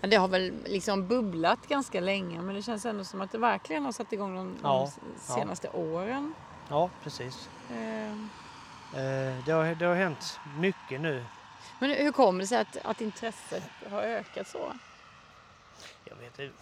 ja, 0.00 0.08
det 0.08 0.16
har 0.16 0.28
väl 0.28 0.52
liksom 0.66 1.08
bubblat 1.08 1.68
ganska 1.68 2.00
länge 2.00 2.42
men 2.42 2.54
det 2.54 2.62
känns 2.62 2.86
ändå 2.86 3.04
som 3.04 3.20
att 3.20 3.32
det 3.32 3.38
verkligen 3.38 3.84
har 3.84 3.92
satt 3.92 4.12
igång 4.12 4.36
de, 4.36 4.56
Ja, 4.62 4.90
de 5.16 5.20
senaste 5.34 5.68
åren. 5.68 6.34
Ja, 6.68 6.90
precis. 7.02 7.48
Eh, 7.70 8.16
Eh, 8.94 9.44
det, 9.46 9.52
har, 9.52 9.74
det 9.74 9.84
har 9.84 9.94
hänt 9.94 10.40
mycket 10.58 11.00
nu. 11.00 11.24
Men 11.78 11.90
hur 11.90 12.12
kommer 12.12 12.40
det 12.40 12.46
sig 12.46 12.58
att, 12.58 12.76
att 12.76 13.00
intresset 13.00 13.62
har 13.90 14.02
ökat 14.02 14.48
så? 14.48 14.72
Jag 16.04 16.16
vet, 16.16 16.38
inte. 16.38 16.54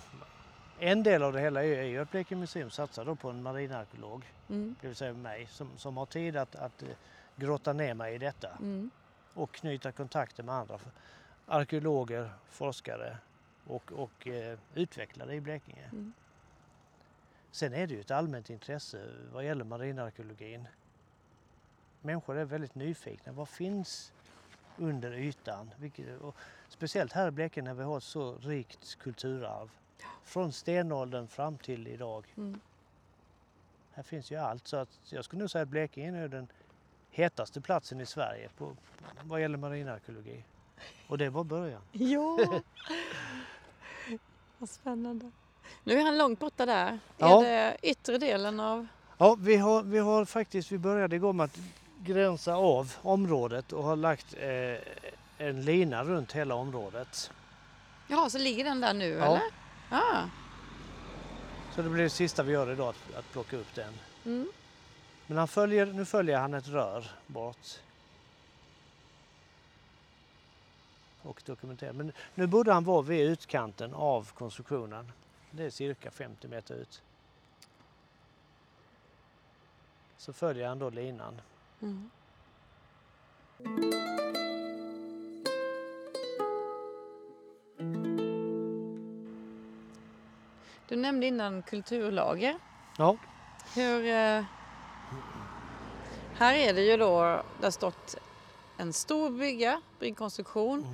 en 0.78 1.02
del 1.02 1.23
av 1.23 1.33
det 1.33 1.40
hela 1.40 1.64
är, 1.64 1.83
ju 1.83 1.99
att 1.99 2.11
Blekinge 2.11 2.40
museum 2.40 2.71
satsar 2.71 3.04
då 3.04 3.14
på 3.14 3.31
en 3.31 3.42
marinarkeolog, 3.42 4.25
Mm, 4.49 4.75
det 4.81 4.87
vill 4.87 4.97
säga 4.97 5.12
mig, 5.12 5.47
som, 5.47 5.71
som 5.76 5.97
har 5.97 6.07
tid 6.07 6.37
att, 6.37 6.57
att 6.57 6.83
eh, 6.83 6.88
grotta 7.37 7.73
ner 7.73 7.95
mig 7.95 8.14
i 8.14 8.19
detta. 8.19 8.49
mm, 8.49 8.90
och 9.35 9.52
knyta 9.52 9.92
kontakter 9.92 10.42
med 10.42 10.54
andra 10.54 10.78
arkeologer, 11.47 12.31
forskare 12.50 13.19
och, 13.66 13.92
och 13.92 14.28
eh, 14.28 14.59
utvecklare 14.75 15.35
i 15.35 15.40
Blekinge. 15.40 15.85
Mm. 15.92 16.12
Sen 17.50 17.75
är 17.75 17.87
det 17.87 17.95
ju 17.95 18.00
ett 18.00 18.11
allmänt 18.11 18.50
intresse 18.50 19.09
vad 19.33 19.45
gäller 19.45 19.64
marinarkeologin. 19.64 20.69
Människor 22.00 22.37
är 22.38 22.45
väldigt 22.45 22.75
nyfikna. 22.75 23.33
Vad 23.33 23.49
finns 23.49 24.12
under 24.76 25.12
ytan? 25.12 25.71
Vilket, 25.79 26.07
speciellt 26.69 27.12
här 27.12 27.29
i 27.29 27.31
Blekinge 27.31 27.69
när 27.69 27.75
vi 27.75 27.83
har 27.85 27.97
ett 27.97 28.02
så 28.05 28.35
rikt 28.41 28.99
kulturarv. 28.99 29.71
Från 30.25 30.52
stenåldern 30.52 31.29
fram 31.29 31.59
till 31.59 31.88
idag. 31.88 32.35
mm. 32.37 32.61
Här 33.95 34.02
finns 34.02 34.31
ju 34.31 34.37
allt. 34.37 34.67
Så 34.69 34.76
att 34.76 34.88
jag 35.05 35.25
skulle 35.25 35.41
nog 35.41 35.50
säga 35.50 35.62
att 35.62 35.69
Blekinge 35.69 36.19
är 36.19 36.29
den 36.29 36.49
hetaste 37.11 37.61
platsen 37.61 38.00
i 38.00 38.07
Sverige 38.07 38.49
på, 38.59 38.76
vad 39.23 39.41
gäller 39.41 39.59
marinarkeologi. 39.59 40.45
Och 41.09 41.19
det 41.19 41.29
var 41.31 41.45
början. 41.45 41.83
Ja, 41.93 42.38
vad 44.59 44.69
spännande. 44.69 45.31
Nu 45.85 45.95
är 45.99 46.05
han 46.05 46.19
långt 46.19 46.38
borta 46.38 46.67
där. 46.67 46.99
Ja. 47.19 47.45
Är 47.45 47.49
det 47.49 47.76
yttre 47.83 48.19
delen 48.19 48.61
av... 48.61 48.87
Ja, 49.19 49.37
vi 49.38 49.57
har, 49.57 49.83
vi 49.83 49.99
har 49.99 50.25
faktiskt, 50.25 50.73
vi 50.73 50.79
började 50.79 51.17
igår 51.17 51.33
med 51.33 51.45
att 51.45 51.59
gränsa 52.04 52.54
av 52.54 52.94
området 53.02 53.73
och 53.73 53.85
har 53.85 53.97
lagt 53.97 54.35
eh, 54.35 54.76
en 55.38 55.64
lina 55.64 56.04
runt 56.04 56.32
hela 56.32 56.54
området. 56.54 57.30
Jaha, 58.09 58.30
så 58.30 58.38
ligger 58.38 58.64
den 58.64 58.80
där 58.80 58.94
nu 58.94 59.09
Ja. 59.09 59.25
eller? 59.25 59.42
Ah. 59.90 60.25
Så 61.75 61.82
det 61.82 61.88
blir 61.88 62.02
det 62.02 62.11
sista 62.11 62.42
vi 62.42 62.52
gör 62.52 62.73
idag, 62.73 62.88
att, 62.88 63.14
att 63.18 63.32
plocka 63.32 63.56
upp 63.56 63.75
den. 63.75 63.94
Mm. 64.25 64.52
Men 65.26 65.38
han 65.38 65.49
följer, 65.49 65.87
nu 65.87 66.04
följer 66.04 66.38
han 66.38 66.54
ett 66.54 66.68
rör 66.68 67.11
bort. 67.26 67.80
Och 71.23 71.42
dokumenterar. 71.47 71.92
Men 71.92 72.12
nu 72.35 72.47
borde 72.47 72.73
han 72.73 72.85
vara 72.85 73.02
vid 73.02 73.21
utkanten 73.30 73.94
av 73.94 74.30
konstruktionen. 74.35 75.12
Det 75.50 75.64
är 75.64 75.71
cirka 75.71 76.11
50 76.11 76.49
meter 76.49 76.75
ut. 76.75 77.02
Så 80.18 80.32
följer 80.32 80.68
han 80.68 80.78
då 80.78 80.90
linan. 80.90 81.40
Mm. 81.82 82.10
Du 90.88 90.96
nämnde 90.96 91.26
innan 91.26 91.62
kulturlager. 91.62 92.58
Ja, 92.98 93.16
Hur... 93.74 94.06
Eh, 94.06 94.44
här 96.34 96.54
är 96.54 96.74
det 96.74 96.82
ju 96.82 96.96
då, 96.96 97.42
det 97.60 97.66
har 97.66 97.70
stått 97.70 98.16
en 98.76 98.92
stor 98.92 99.30
brygga, 99.30 99.80
bryggkonstruktion. 99.98 100.86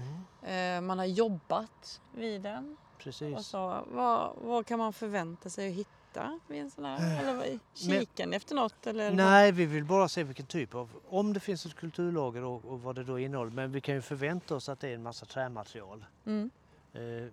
Eh, 0.43 0.81
man 0.81 0.99
har 0.99 1.07
jobbat 1.07 2.01
vid 2.13 2.41
den. 2.41 2.77
Och 2.93 2.99
precis. 2.99 3.47
så, 3.47 3.85
vad, 3.91 4.37
vad 4.43 4.67
kan 4.67 4.79
man 4.79 4.93
förvänta 4.93 5.51
sig 5.51 5.69
att 5.69 5.75
hitta 5.75 5.98
vid 6.47 6.61
en 6.61 6.71
sån 6.71 6.85
här? 6.85 7.21
Eller 7.21 7.59
kikar 7.75 8.27
ni 8.27 8.37
efter 8.37 8.55
något? 8.55 8.87
Eller? 8.87 9.13
Nej, 9.13 9.53
vi 9.53 9.67
vill 9.67 9.85
bara 9.85 10.09
se 10.09 10.23
vilken 10.23 10.47
typ 10.47 10.75
av, 10.75 10.91
om 11.09 11.33
det 11.33 11.41
finns 11.41 11.67
ett 11.67 11.75
kulturlager 11.75 12.45
och, 12.45 12.65
och 12.65 12.83
vad 12.83 12.95
det 12.97 13.05
då 13.05 13.19
innehåller. 13.19 13.53
Men 13.53 13.73
vi 13.73 13.81
kan 13.81 13.95
ju 13.95 14.03
förvänta 14.03 14.55
oss 14.55 14.69
att 14.69 14.81
det 14.81 14.89
är 14.89 14.95
en 14.95 15.03
massa 15.03 15.27
trämaterial. 15.27 16.05
Mm. 16.27 16.51
Eh, 16.93 17.27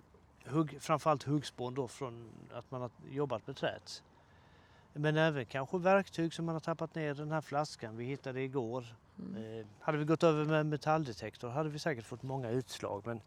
hugg, 0.52 0.78
framförallt 0.82 1.24
huggspån 1.24 1.74
då 1.74 1.88
från 1.88 2.30
att 2.54 2.72
man 2.72 2.82
har 2.82 2.92
jobbat 3.10 3.48
med 3.48 3.56
träet. 3.56 4.04
Men 4.94 5.18
även 5.18 5.46
kanske 5.46 5.78
verktyg 5.78 6.34
som 6.34 6.46
man 6.46 6.56
har 6.56 6.60
tappat 6.60 6.96
ner. 6.96 7.14
Den 7.14 7.32
här 7.32 7.42
flaskan 7.42 7.98
vi 7.98 8.06
hittade 8.06 8.42
igår. 8.42 8.86
Mm. 9.20 9.60
Eh, 9.60 9.66
hade 9.80 9.98
vi 9.98 10.06
gått 10.06 10.24
över 10.24 10.46
med 10.46 10.66
metalldetektor 10.66 11.50
hade 11.50 11.70
vi 11.70 11.80
säkert 11.80 12.06
fått 12.06 12.24
många 12.24 12.50
utslag 12.50 13.04
men 13.06 13.22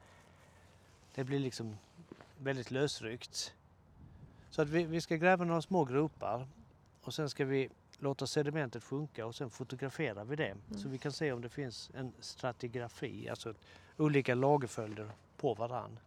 det 1.15 1.25
blir 1.25 1.39
liksom 1.39 1.79
väldigt 2.39 2.71
lösryckt. 2.71 3.55
Så 4.51 4.63
att 4.63 4.69
vi, 4.69 4.85
vi 4.85 5.01
ska 5.01 5.17
gräva 5.17 5.45
några 5.45 5.63
små 5.63 5.85
gropar 5.85 6.47
och 7.03 7.15
sen 7.15 7.31
ska 7.31 7.45
vi 7.45 7.69
låta 7.99 8.27
sedimentet 8.27 8.85
sjunka 8.85 9.27
och 9.27 9.35
sen 9.35 9.51
fotograferar 9.51 10.25
vi 10.25 10.37
det. 10.37 10.57
Så 10.77 10.89
vi 10.89 10.99
kan 10.99 11.13
se 11.13 11.33
om 11.33 11.41
det 11.43 11.49
finns 11.49 11.91
en 11.95 12.13
stratigrafi, 12.21 13.29
alltså 13.29 13.55
olika 13.97 14.35
lagerföljder 14.35 15.11
på 15.37 15.55
varann. 15.55 15.99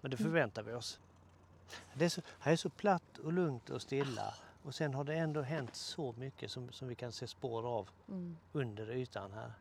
Men 0.00 0.10
det 0.10 0.16
förväntar 0.16 0.62
vi 0.62 0.72
oss. 0.72 1.00
Det 1.94 2.04
är 2.04 2.08
så, 2.08 2.22
här 2.38 2.52
är 2.52 2.56
så 2.56 2.68
platt 2.70 3.18
och 3.18 3.32
lugnt 3.32 3.70
och 3.70 3.82
stilla 3.82 4.34
och 4.62 4.74
sen 4.74 4.94
har 4.94 5.04
det 5.04 5.14
ändå 5.14 5.42
hänt 5.42 5.74
så 5.74 6.14
mycket 6.18 6.50
som, 6.50 6.72
som 6.72 6.88
vi 6.88 6.94
kan 6.94 7.12
se 7.12 7.26
spår 7.26 7.66
av 7.66 7.88
Mm. 8.08 8.36
under 8.52 8.90
ytan 8.90 9.32
här. 9.32 9.52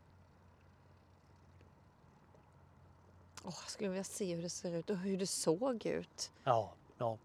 Åh, 3.44 3.54
jag 3.64 3.70
skulle 3.72 3.90
vilja 3.90 4.04
se 4.04 4.36
hur 4.36 4.42
det 4.42 4.50
ser 4.50 4.72
ut 4.76 4.90
och 4.90 4.98
hur 4.98 5.18
det 5.18 5.28
såg 5.28 5.86
ut. 5.86 6.32
Ja, 6.44 6.74
ja. 7.00 7.18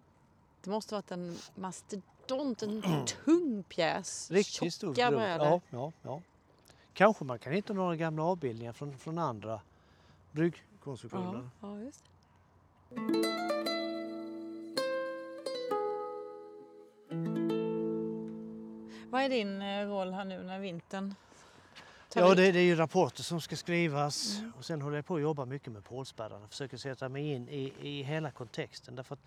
Det 0.63 0.71
måste 0.71 0.95
ha 0.95 0.99
varit 0.99 1.11
en 1.11 1.37
mastont, 1.55 2.63
en 2.63 2.83
tung 3.07 3.63
pjäs. 3.69 4.31
Riktigt 4.31 4.75
stor. 4.75 4.95
Ja, 4.99 5.61
ja, 5.71 5.93
ja. 6.03 6.21
Kanske 6.93 7.25
man 7.25 7.39
kan 7.39 7.53
hitta 7.53 7.73
några 7.73 7.97
gamla 7.97 8.25
avbildningar 8.25 8.73
från, 8.73 8.99
från 8.99 9.19
andra 9.19 9.61
bryggkonstruktioner. 10.33 11.49
Ja, 11.61 11.81
ja. 11.81 11.91
Vad 19.11 19.23
är 19.23 19.29
din 19.29 19.63
eh, 19.63 19.87
roll 19.87 20.13
här 20.13 20.25
nu 20.25 20.43
när 20.43 20.59
vintern 20.59 21.15
Ja, 22.15 22.35
det, 22.35 22.53
det 22.53 22.59
är 22.59 22.65
ju 22.65 22.75
rapporter 22.77 23.23
som 23.23 23.41
ska 23.41 23.57
skrivas 23.57 24.39
Mm. 24.39 24.53
och 24.59 24.65
sen 24.65 24.83
håller 24.83 24.97
jag 24.97 25.07
på 25.07 25.15
att 25.17 25.23
jobba 25.23 25.45
mycket 25.45 25.73
med 25.73 25.85
pålspärrarna. 25.85 26.49
Försöker 26.49 26.77
sätta 26.77 27.09
mig 27.09 27.33
in 27.33 27.49
i, 27.49 27.73
i 27.81 28.03
hela 28.03 28.31
kontexten. 28.31 28.95
Därför 28.95 29.15
att 29.15 29.21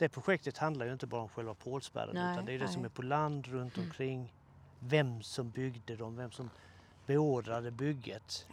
det 0.00 0.08
projektet 0.08 0.58
handlar 0.58 0.86
ju 0.86 0.92
inte 0.92 1.06
bara 1.06 1.22
om 1.22 1.28
själva 1.28 1.54
pålspärren 1.54 2.10
utan 2.16 2.44
det 2.44 2.52
är 2.52 2.58
det 2.58 2.68
som 2.68 2.82
nej. 2.82 2.86
är 2.90 2.94
på 2.94 3.02
land 3.02 3.46
runt 3.46 3.76
Mm. 3.76 3.88
omkring. 3.88 4.32
Vem 4.78 5.22
som 5.22 5.50
byggde 5.50 5.96
dem, 5.96 6.16
vem 6.16 6.30
som 6.30 6.50
beordrade 7.06 7.70
bygget. 7.70 8.46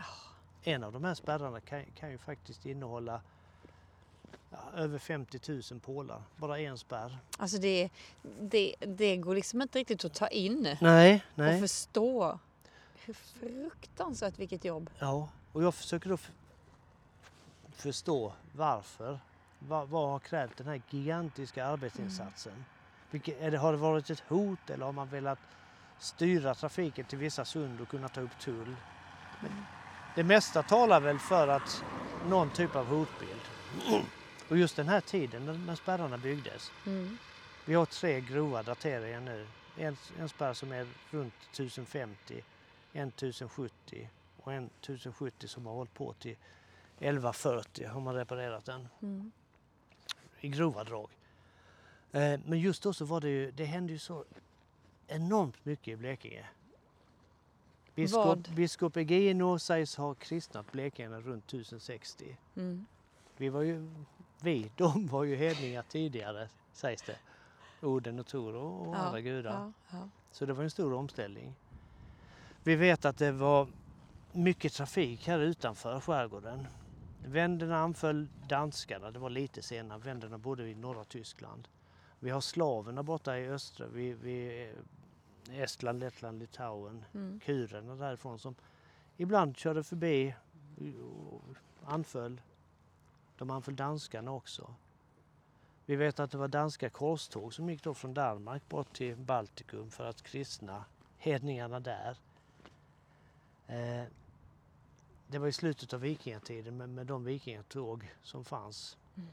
En 0.64 0.84
av 0.84 0.94
de 0.94 1.04
här 1.04 1.14
spärrarna 1.14 1.60
kan, 1.62 1.86
kan 2.00 2.12
ju 2.12 2.18
faktiskt 2.18 2.66
innehålla 2.66 3.22
ja, 4.50 4.58
över 4.76 5.00
50 5.00 5.40
000 5.72 5.80
pålar. 5.80 6.22
Bara 6.36 6.60
en 6.60 6.78
spärr. 6.78 7.18
Alltså 7.38 7.58
det, 7.58 7.90
det, 8.42 8.76
det 8.80 9.18
går 9.18 9.36
liksom 9.36 9.62
inte 9.62 9.80
riktigt 9.80 10.06
att 10.06 10.14
ta 10.14 10.28
in 10.28 10.76
Nej, 10.82 11.24
och 11.32 11.38
nej. 11.38 11.62
förstå. 11.62 12.40
Hur 13.06 13.14
fruktansvärt 13.14 14.40
vilket 14.40 14.66
jobb. 14.66 14.90
Ja, 15.00 15.30
och 15.54 15.64
jag 15.64 15.76
försöker 15.76 16.10
då 16.10 16.18
förstå 17.72 18.34
varför. 18.54 19.20
Vad, 19.60 19.90
vad 19.90 20.10
har 20.10 20.20
krävt 20.20 20.58
den 20.58 20.68
här 20.68 20.82
gigantiska 20.90 21.66
arbetsinsatsen? 21.66 22.66
Vilket, 23.12 23.42
är 23.42 23.52
det, 23.52 23.58
har 23.58 23.72
det 23.72 23.78
varit 23.78 24.10
ett 24.10 24.24
hot 24.28 24.70
eller 24.70 24.86
har 24.86 24.92
man 24.92 25.08
velat 25.08 25.40
styra 26.00 26.56
trafiken 26.56 27.06
till 27.06 27.18
vissa 27.18 27.46
sund 27.46 27.82
och 27.82 27.88
kunna 27.88 28.08
ta 28.08 28.22
upp 28.22 28.40
tull? 28.40 28.76
Men 29.42 29.66
det 30.16 30.24
mesta 30.24 30.64
talar 30.64 31.02
väl 31.02 31.20
för 31.20 31.48
att 31.48 31.84
någon 32.26 32.50
typ 32.50 32.76
av 32.76 32.86
hotbild. 32.86 33.42
Och 34.50 34.58
just 34.58 34.76
den 34.76 34.88
här 34.88 35.02
tiden 35.02 35.46
när, 35.46 35.54
när 35.54 35.76
spärrarna 35.76 36.18
byggdes. 36.18 36.72
Mm. 36.86 37.18
Vi 37.66 37.74
har 37.74 37.86
tre 37.86 38.22
grova 38.22 38.64
dateringar 38.64 39.22
nu. 39.22 39.48
En, 39.78 39.98
en 40.20 40.30
spärr 40.30 40.54
som 40.54 40.72
är 40.72 40.88
runt 41.12 41.34
1050, 41.52 42.44
en 42.94 43.08
1070 43.08 44.10
och 44.44 44.54
en 44.54 44.66
1070 44.66 45.48
som 45.48 45.66
har 45.66 45.74
hållit 45.74 45.94
på 45.94 46.14
till 46.14 46.36
1140 47.00 47.88
har 47.88 48.02
man 48.02 48.16
reparerat 48.16 48.66
den 48.66 48.88
Mm. 49.02 49.32
I 50.48 50.50
grova 50.50 50.84
drag. 50.84 51.10
Eh, 52.12 52.40
men 52.46 52.60
just 52.60 52.84
då 52.84 52.94
så 52.94 53.06
var 53.06 53.22
det 53.22 53.30
ju, 53.30 53.52
det 53.52 53.66
hände 53.66 53.94
ju 53.94 54.00
så 54.00 54.26
enormt 55.08 55.66
mycket 55.66 55.88
i 55.88 55.96
Blekinge. 55.96 56.46
Biskop, 57.96 58.26
Vad? 58.26 58.50
biskop 58.56 58.98
Egino 58.98 59.60
sägs 59.60 59.96
ha 59.96 60.14
kristnat 60.14 60.72
Blekinge 60.72 61.20
runt 61.20 61.46
1060. 61.46 62.38
Mm. 62.56 62.86
Vi 63.38 63.50
var 63.50 63.62
ju, 63.62 63.90
vi, 64.42 64.72
de 64.76 65.08
var 65.08 65.24
ju 65.24 65.36
hedningar 65.36 65.84
tidigare 65.90 66.50
sägs 66.74 67.02
det. 67.02 67.18
Oden 67.82 68.20
och 68.20 68.28
Tor 68.28 68.56
och, 68.56 68.88
och 68.88 68.96
Ja, 68.96 69.00
andra 69.00 69.22
gudar. 69.22 69.52
Ja, 69.52 69.72
ja. 69.98 70.10
Så 70.32 70.46
det 70.46 70.54
var 70.54 70.64
en 70.64 70.70
stor 70.70 70.94
omställning. 70.94 71.56
Vi 72.64 72.76
vet 72.76 73.06
att 73.06 73.18
det 73.18 73.32
var 73.32 73.68
mycket 74.32 74.74
trafik 74.74 75.28
här 75.28 75.40
utanför 75.40 76.00
skärgården. 76.00 76.68
Vänderna 77.28 77.78
anföll 77.78 78.28
danskarna, 78.48 79.12
det 79.12 79.20
var 79.20 79.30
lite 79.30 79.62
senare. 79.62 80.00
Vänderna 80.00 80.38
bodde 80.38 80.70
i 80.70 80.76
norra 80.76 81.04
Tyskland. 81.04 81.68
Vi 82.20 82.30
har 82.30 82.42
slaverna 82.42 83.04
borta 83.04 83.38
i 83.38 83.50
östra, 83.50 83.88
vid, 83.88 84.18
vid 84.18 84.70
Estland, 85.52 86.00
Lettland, 86.00 86.40
Litauen. 86.40 87.06
Mm. 87.14 87.40
Kurerna 87.40 87.96
därifrån 87.96 88.40
som 88.40 88.56
ibland 89.18 89.58
körde 89.58 89.84
förbi 89.84 90.34
och 91.32 91.42
anföll. 91.86 92.42
De 93.38 93.50
anföll 93.50 93.76
danskarna 93.76 94.32
också. 94.32 94.74
Vi 95.86 95.96
vet 95.96 96.20
att 96.20 96.32
det 96.32 96.38
var 96.38 96.48
danska 96.48 96.90
korståg 96.90 97.54
som 97.54 97.70
gick 97.70 97.84
då 97.84 97.94
från 97.94 98.14
Danmark 98.14 98.70
bort 98.70 98.94
till 98.94 99.16
Baltikum 99.16 99.92
för 99.92 100.06
att 100.06 100.22
kristna 100.22 100.86
hedningarna 101.18 101.80
där. 101.80 102.18
Eh, 103.68 104.04
det 105.28 105.38
var 105.38 105.48
i 105.48 105.52
slutet 105.52 105.94
av 105.94 106.00
vikingatiden 106.00 106.78
med, 106.78 106.90
med 106.90 107.06
de 107.08 107.24
vikingatåg 107.26 108.14
som 108.24 108.46
fanns. 108.46 108.98
Mm. 109.18 109.28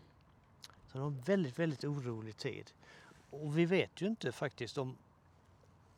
Så 0.87 0.93
det 0.93 0.99
var 0.99 1.07
en 1.07 1.21
väldigt, 1.21 1.59
väldigt 1.59 1.85
orolig 1.85 2.37
tid. 2.37 2.71
Och 3.31 3.59
vi 3.59 3.65
vet 3.65 4.03
ju 4.03 4.07
inte 4.07 4.33
faktiskt 4.33 4.79
om 4.79 4.97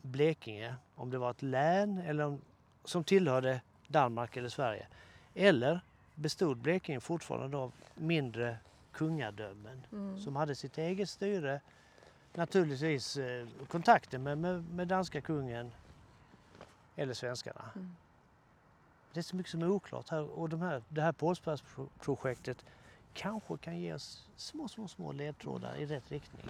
Blekinge, 0.01 0.75
om 0.95 1.09
det 1.09 1.17
var 1.17 1.31
ett 1.31 1.41
län 1.41 1.97
eller 1.97 2.23
om, 2.25 2.41
som 2.83 3.03
tillhörde 3.03 3.61
Danmark 3.87 4.37
eller 4.37 4.49
Sverige. 4.49 4.87
Eller 5.33 5.81
bestod 6.15 6.57
Blekinge 6.57 6.99
fortfarande 6.99 7.57
av 7.57 7.71
mindre 7.95 8.57
kungadömen 8.91 9.85
Mm. 9.91 10.19
som 10.19 10.35
hade 10.35 10.55
sitt 10.55 10.77
eget 10.77 11.09
styre. 11.09 11.61
Naturligtvis 12.33 13.17
eh, 13.17 13.47
kontakter 13.67 14.17
med, 14.17 14.37
med, 14.37 14.63
med 14.63 14.87
danska 14.87 15.21
kungen 15.21 15.71
eller 16.95 17.13
svenskarna. 17.13 17.69
Mm. 17.75 17.95
Det 19.13 19.19
är 19.19 19.23
så 19.23 19.35
mycket 19.35 19.51
som 19.51 19.61
är 19.61 19.69
oklart 19.69 20.09
här 20.09 20.39
och 20.39 20.49
de 20.49 20.61
här, 20.61 20.83
det 20.89 21.01
här 21.01 21.11
Pålsbergsprojektet 21.11 22.65
kanske 23.13 23.57
kan 23.57 23.79
ge 23.79 23.93
oss 23.93 24.27
små, 24.35 24.67
små, 24.67 24.87
små 24.87 25.11
ledtrådar 25.11 25.75
i 25.75 25.85
rätt 25.85 26.11
riktning. 26.11 26.45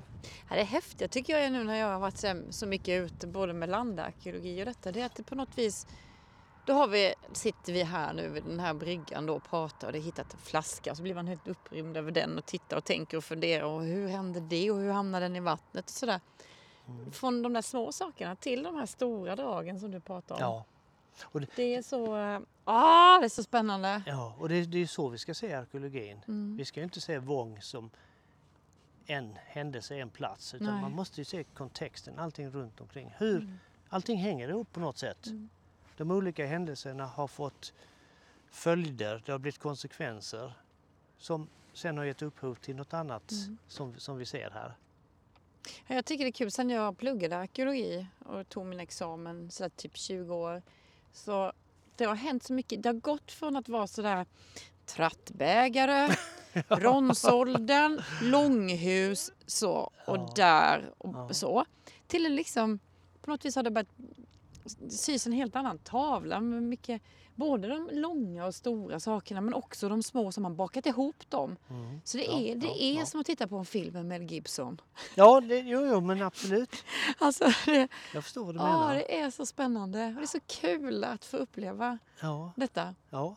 Ja, 0.50 0.56
det 0.56 0.62
är 0.62 0.66
häftigt 0.66 1.12
tycker 1.12 1.38
jag 1.38 1.52
nu 1.52 1.64
när 1.64 1.76
jag 1.76 1.88
har 1.88 2.00
varit 2.00 2.54
så, 2.56 2.68
mycket 2.68 3.04
ute 3.04 3.28
både 3.28 3.54
med 3.54 3.70
landarkeologi 3.70 4.62
och 4.62 4.66
detta. 4.66 4.92
Det 4.92 5.02
är 5.02 5.06
att 5.06 5.16
det 5.16 5.24
på 5.24 5.36
något 5.36 5.58
vis 5.58 5.88
då 6.66 6.74
har 6.74 6.88
vi, 6.88 7.14
sitter 7.32 7.74
vi 7.74 7.84
här 7.84 8.14
nu 8.14 8.30
vid 8.30 8.44
den 8.44 8.60
här 8.60 8.74
bryggan 8.74 9.26
då 9.26 9.36
och 9.36 9.44
pratar 9.44 9.88
och 9.88 9.94
det 9.94 10.00
är 10.00 10.04
hittat 10.04 10.34
en 10.34 10.40
flaska 10.40 10.96
så 10.96 11.04
blir 11.04 11.16
man 11.16 11.28
helt 11.28 11.48
upprymd 11.48 11.98
över 11.98 12.12
den 12.12 12.38
och 12.38 12.46
tittar 12.46 12.78
och 12.78 12.84
tänker 12.84 13.18
och 13.18 13.24
funderar 13.24 13.66
och 13.66 13.84
hur 13.84 14.08
hände 14.08 14.40
det 14.40 14.72
och 14.72 14.78
hur 14.78 14.92
hamnade 14.92 15.26
den 15.26 15.36
i 15.36 15.40
vattnet 15.40 15.86
och 15.86 15.92
sådär. 15.92 16.20
Mm. 16.88 17.12
Från 17.12 17.42
de 17.42 17.54
där 17.54 17.62
små 17.62 17.92
sakerna 17.92 18.36
till 18.36 18.64
de 18.64 18.76
här 18.76 18.86
stora 18.86 19.36
dragen 19.36 19.80
som 19.80 19.92
du 19.92 20.00
pratar 20.00 20.36
om. 20.36 20.42
Ja, 20.42 20.66
Det 21.56 21.76
är 21.76 21.82
så, 21.82 22.18
eh, 22.18 22.40
ah, 22.64 23.20
det 23.20 23.26
är 23.26 23.30
så 23.30 23.44
spännande. 23.44 24.02
ja 24.06 24.36
och 24.40 24.50
det, 24.50 24.62
det 24.66 24.78
är 24.78 24.80
ju 24.80 24.88
så 24.88 25.10
vi 25.10 25.18
ska 25.18 25.34
se 25.34 25.54
arkeologin. 25.54 26.22
Mm. 26.28 26.58
Vi 26.58 26.66
ska 26.66 26.80
ju 26.80 26.84
inte 26.84 27.02
se 27.02 27.20
Vång 27.20 27.62
som 27.62 27.90
en 29.06 29.38
händelse, 29.46 29.96
en 29.96 30.10
plats. 30.10 30.54
Utan 30.54 30.68
Nej. 30.68 30.82
man 30.82 30.92
måste 30.92 31.22
ju 31.22 31.26
se 31.26 31.44
kontexten, 31.44 32.20
allting 32.20 32.50
runt 32.52 32.82
omkring. 32.82 33.14
Hur, 33.18 33.38
Mm. 33.40 33.60
Allting 33.90 34.18
hänger 34.18 34.50
ihop 34.50 34.74
på 34.74 34.80
något 34.80 34.98
sätt. 34.98 35.26
Mm. 35.28 35.50
De 35.98 36.12
olika 36.12 36.46
händelserna 36.46 37.06
har 37.06 37.28
fått 37.28 37.74
följder, 38.52 39.24
det 39.26 39.32
har 39.32 39.40
blivit 39.40 39.58
konsekvenser 39.60 40.54
som 41.18 41.48
sen 41.74 41.98
har 41.98 42.06
gett 42.06 42.22
upphov 42.22 42.56
till 42.56 42.76
något 42.76 42.94
annat 42.94 43.32
Mm. 43.32 43.58
som, 43.68 43.96
som 44.00 44.18
vi 44.18 44.26
ser 44.26 44.50
här. 44.50 44.74
Ja, 45.88 45.96
Jag 45.96 46.06
tycker 46.06 46.24
det 46.24 46.30
är 46.30 46.32
kul. 46.32 46.52
Sen 46.52 46.70
jag 46.70 46.98
pluggade 46.98 47.38
arkeologi 47.38 48.08
och 48.26 48.50
tog 48.50 48.66
min 48.66 48.80
examen 48.80 49.52
så 49.52 49.70
typ 49.70 49.98
20 49.98 50.36
år. 50.36 50.62
Så 51.14 51.52
det 51.96 52.06
har 52.06 52.16
hänt 52.16 52.44
så 52.44 52.54
mycket. 52.54 52.84
Det 52.84 52.90
har 52.90 52.94
gått 52.94 53.32
från 53.32 53.56
att 53.56 53.70
vara 53.70 53.88
sådär 53.88 54.26
trattbägare, 54.86 56.16
bronsåldern, 56.70 58.02
långhus 58.22 59.32
så 59.46 59.72
och 60.08 60.18
Ja. 60.18 60.34
där 60.36 60.94
och 60.98 61.14
Ja. 61.16 61.34
så. 61.34 61.66
Till 62.08 62.26
en 62.26 62.36
liksom, 62.36 62.80
på 63.22 63.32
något 63.32 63.46
vis 63.46 63.56
har 63.56 63.64
det 63.64 63.72
börjat 63.72 63.90
sys 64.90 65.28
en 65.28 65.34
helt 65.34 65.56
annan 65.56 65.78
tavla 65.78 66.40
med 66.42 66.64
mycket, 66.64 67.02
både 67.38 67.68
de 67.68 67.90
långa 67.94 68.46
och 68.46 68.56
stora 68.56 69.00
sakerna 69.00 69.42
men 69.42 69.54
också 69.54 69.90
de 69.90 70.04
små 70.04 70.32
som 70.32 70.44
man 70.44 70.56
bakat 70.56 70.86
ihop 70.86 71.30
dem. 71.30 71.56
Mm. 71.70 72.02
Så 72.04 72.18
det 72.18 72.24
Ja, 72.24 72.40
är, 72.40 72.56
det 72.56 72.68
ja, 72.68 72.76
är 72.76 73.00
ja. 73.00 73.06
som 73.06 73.20
att 73.20 73.26
titta 73.26 73.48
på 73.48 73.58
en 73.58 73.66
film 73.66 73.94
med 73.94 74.06
Mel 74.06 74.22
Gibson. 74.32 74.82
Ja, 75.16 75.42
det, 75.42 75.60
jo, 75.60 75.86
jo, 75.86 76.02
men 76.02 76.22
absolut. 76.22 76.76
Alltså 77.18 77.50
det, 77.66 77.88
Jag 78.14 78.24
förstår 78.24 78.46
vad 78.46 78.56
du 78.56 78.60
Ja, 78.60 78.64
menar. 78.80 78.96
det 78.96 79.20
är 79.20 79.30
så 79.30 79.46
spännande. 79.46 80.06
Och 80.08 80.14
det 80.14 80.22
är 80.22 80.26
så 80.26 80.40
kul 80.48 81.04
att 81.04 81.26
få 81.26 81.38
uppleva 81.38 81.98
Ja, 82.22 82.52
detta. 82.56 82.96
ja. 83.10 83.36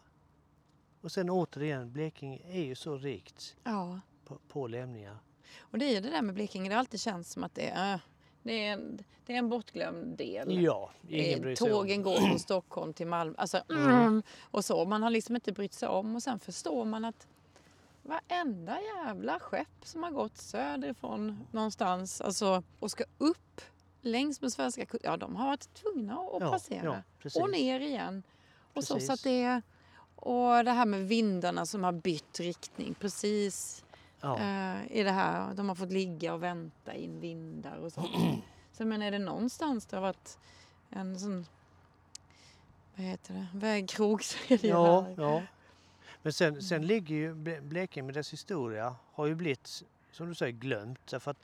Och 1.01 1.13
sen 1.13 1.31
återigen, 1.31 1.93
Blekinge 1.93 2.41
är 2.49 2.63
ju 2.63 2.75
så 2.75 2.97
rikt 2.97 3.57
Ja. 3.65 4.01
på, 4.25 4.39
på 4.49 4.67
lämningar. 4.67 5.19
Och 5.61 5.79
det 5.79 5.85
är 5.85 5.91
ju 5.95 6.01
det 6.01 6.11
där 6.11 6.23
med 6.23 6.35
Blekinge, 6.35 6.69
det 6.69 6.75
har 6.75 6.81
alltid 6.81 7.01
känts 7.01 7.33
som 7.33 7.45
att 7.45 7.55
det 7.55 7.69
är, 7.69 7.95
äh, 7.95 8.01
det 8.43 8.67
är, 8.67 8.73
en, 8.73 8.99
det 9.27 9.35
är 9.35 9.39
en 9.39 9.49
bortglömd 9.49 10.17
del. 10.17 10.63
Ja, 10.63 10.91
ingen 11.09 11.35
Eh, 11.35 11.41
bryr 11.41 11.55
sig 11.57 11.65
om. 11.73 11.79
Tågen 11.79 12.03
går 12.03 12.17
från 12.17 12.39
Stockholm 12.39 12.93
till 12.93 13.07
Malmö. 13.07 13.35
Alltså, 13.39 13.63
mm, 13.71 14.23
och 14.43 14.65
så. 14.65 14.85
Man 14.85 15.03
har 15.03 15.11
liksom 15.11 15.35
inte 15.35 15.53
brytt 15.53 15.75
sig 15.75 15.89
om. 15.89 16.17
Och 16.17 16.23
sen 16.23 16.39
förstår 16.39 16.85
man 16.85 17.05
att 17.05 17.27
varenda 18.03 18.79
jävla 18.81 19.41
skepp 19.41 19.69
som 19.85 20.03
har 20.03 20.11
gått 20.11 20.37
söderifrån 20.39 21.47
någonstans 21.51 22.21
alltså, 22.21 22.63
och 22.79 22.91
ska 22.91 23.05
upp 23.19 23.61
längs 24.03 24.41
med 24.41 24.53
svenska 24.53 24.87
kusten, 24.87 25.11
ja 25.11 25.17
de 25.17 25.37
har 25.37 25.47
varit 25.47 25.75
tvungna 25.75 26.15
att 26.15 26.41
Ja, 26.41 26.51
passera. 26.51 26.85
ja, 26.85 27.03
precis. 27.19 27.43
och 27.43 27.51
ner 27.51 27.81
igen. 27.81 28.23
Och 28.75 28.85
så, 28.85 28.87
så 28.87 28.95
Precis. 28.95 29.11
att 29.11 29.23
det 29.23 29.63
och 30.17 30.65
det 30.65 30.71
här 30.71 30.87
med 30.87 31.09
vindarna 31.09 31.67
som 31.67 31.85
har 31.85 31.93
bytt 31.93 32.41
riktning 32.41 32.95
precis 32.95 33.85
Ja. 34.21 34.39
eh, 34.39 34.93
i 34.99 35.03
det 35.03 35.11
här. 35.11 35.55
De 35.55 35.69
har 35.69 35.75
fått 35.77 35.93
ligga 35.93 36.35
och 36.35 36.43
vänta 36.43 36.95
in 36.95 37.21
vindar 37.21 37.77
och 37.77 37.93
så. 37.93 38.05
så 38.73 38.85
men 38.85 39.03
är 39.03 39.11
det 39.11 39.19
någonstans 39.19 39.87
det 39.87 39.97
har 39.97 40.03
varit 40.03 40.39
en 40.91 41.19
sån, 41.19 41.47
vad 42.97 43.07
heter 43.07 43.35
det, 43.35 43.47
vägkrog 43.59 44.25
så 44.25 44.39
är 44.49 44.59
det 44.59 44.69
Ja, 44.69 45.01
här. 45.01 45.15
ja. 45.19 45.43
Men 46.23 46.33
sen, 46.33 46.63
sen 46.63 46.87
ligger 46.87 47.15
ju 47.15 47.35
Ble- 47.35 47.61
Blekinge 47.61 48.07
med 48.07 48.15
dess 48.15 48.33
historia 48.33 48.95
har 49.13 49.27
ju 49.27 49.35
blivit, 49.35 49.83
som 50.13 50.29
du 50.29 50.35
säger, 50.35 50.53
glömt. 50.53 51.07
Därför 51.07 51.31
att 51.31 51.37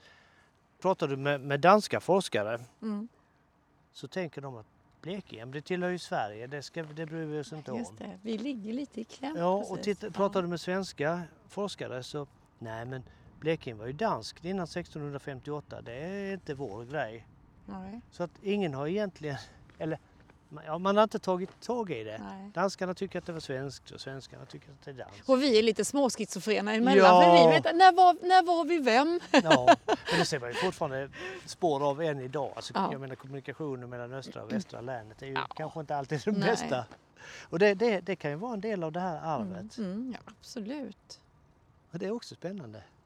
pratar 0.81 1.07
du 1.07 1.17
med, 1.17 1.41
med 1.41 1.59
danska 1.59 1.99
forskare 1.99 2.59
Mm, 2.81 3.07
så 3.93 4.07
tänker 4.07 4.41
de 4.41 4.55
att 4.57 4.65
Blekinge, 5.01 5.45
det 5.45 5.61
tillhör 5.61 5.89
ju 5.89 5.99
Sverige, 5.99 6.47
det, 6.47 6.61
ska, 6.63 6.83
det 6.83 7.05
bryr 7.05 7.25
vi 7.25 7.39
oss 7.39 7.53
inte 7.53 7.71
om. 7.71 7.77
just 7.79 7.97
det, 7.97 8.19
vi 8.21 8.37
ligger 8.37 8.73
lite 8.73 9.01
i 9.01 9.03
kläm. 9.03 9.35
Ja, 9.37 9.53
och 9.55 9.67
precis. 9.77 9.97
titta, 9.99 10.11
pratar 10.11 10.41
du 10.41 10.47
med 10.47 10.59
svenska 10.61 11.21
forskare 11.47 12.03
så 12.03 12.27
nej 12.59 12.85
men 12.85 13.03
Blekinge 13.39 13.75
var 13.79 13.85
ju 13.87 13.93
danskt 13.93 14.45
innan 14.45 14.63
1658, 14.63 15.81
det 15.81 15.93
är 15.93 16.33
inte 16.33 16.53
vår 16.53 16.85
grej. 16.85 17.27
Nej, 17.65 18.01
Så 18.11 18.23
att 18.23 18.31
ingen 18.41 18.73
har 18.73 18.87
egentligen, 18.87 19.37
eller 19.77 19.99
ja, 20.65 20.77
man 20.77 20.95
har 20.95 21.03
inte 21.03 21.19
tagit 21.19 21.61
tag 21.61 21.91
i 21.91 22.03
det. 22.03 22.17
nej. 22.17 22.51
Danskarna 22.53 22.93
tycker 22.93 23.19
att 23.19 23.25
det 23.25 23.33
var 23.33 23.39
svenskt 23.39 23.91
och 23.91 24.01
svenskarna 24.01 24.45
tycker 24.45 24.71
att 24.71 24.81
det 24.85 24.91
är 24.91 24.95
danskt. 24.95 25.29
Och 25.29 25.41
vi 25.41 25.59
är 25.59 25.63
lite 25.63 25.85
småschizofrena 25.85 26.73
emellan. 26.73 26.97
Ja. 26.97 27.21
För 27.21 27.47
vi 27.49 27.53
vet, 27.55 27.75
när, 27.75 27.93
var, 27.95 28.13
när 28.27 28.43
var 28.43 28.65
vi 28.65 28.77
vem? 28.77 29.19
Ja, 29.31 29.75
men 29.87 29.95
det 30.19 30.25
ser 30.25 30.39
man 30.39 30.49
ju 30.49 30.55
fortfarande 30.55 31.09
spår 31.45 31.89
av 31.89 32.01
än 32.01 32.19
idag. 32.19 32.51
Alltså, 32.55 32.73
Ja. 32.75 32.89
Jag 32.91 33.01
menar 33.01 33.15
kommunikationen 33.15 33.89
mellan 33.89 34.13
östra 34.13 34.43
och 34.43 34.53
västra 34.53 34.81
länet 34.81 35.21
är 35.21 35.25
ju 35.27 35.33
Ja. 35.33 35.47
kanske 35.55 35.79
inte 35.79 35.95
alltid 35.95 36.21
det 36.25 36.31
Nej. 36.31 36.49
bästa. 36.49 36.85
Och 37.49 37.59
det, 37.59 37.73
det, 37.73 37.99
det 37.99 38.15
kan 38.15 38.31
ju 38.31 38.37
vara 38.37 38.53
en 38.53 38.61
del 38.61 38.83
av 38.83 38.91
det 38.91 38.99
här 38.99 39.19
arvet. 39.23 39.77
Mm, 39.77 39.91
mm, 39.91 40.11
ja, 40.13 40.31
absolut. 40.39 41.19
Och 41.91 41.99
det 41.99 42.05
är 42.05 42.11
också 42.11 42.35
spännande. 42.35 42.83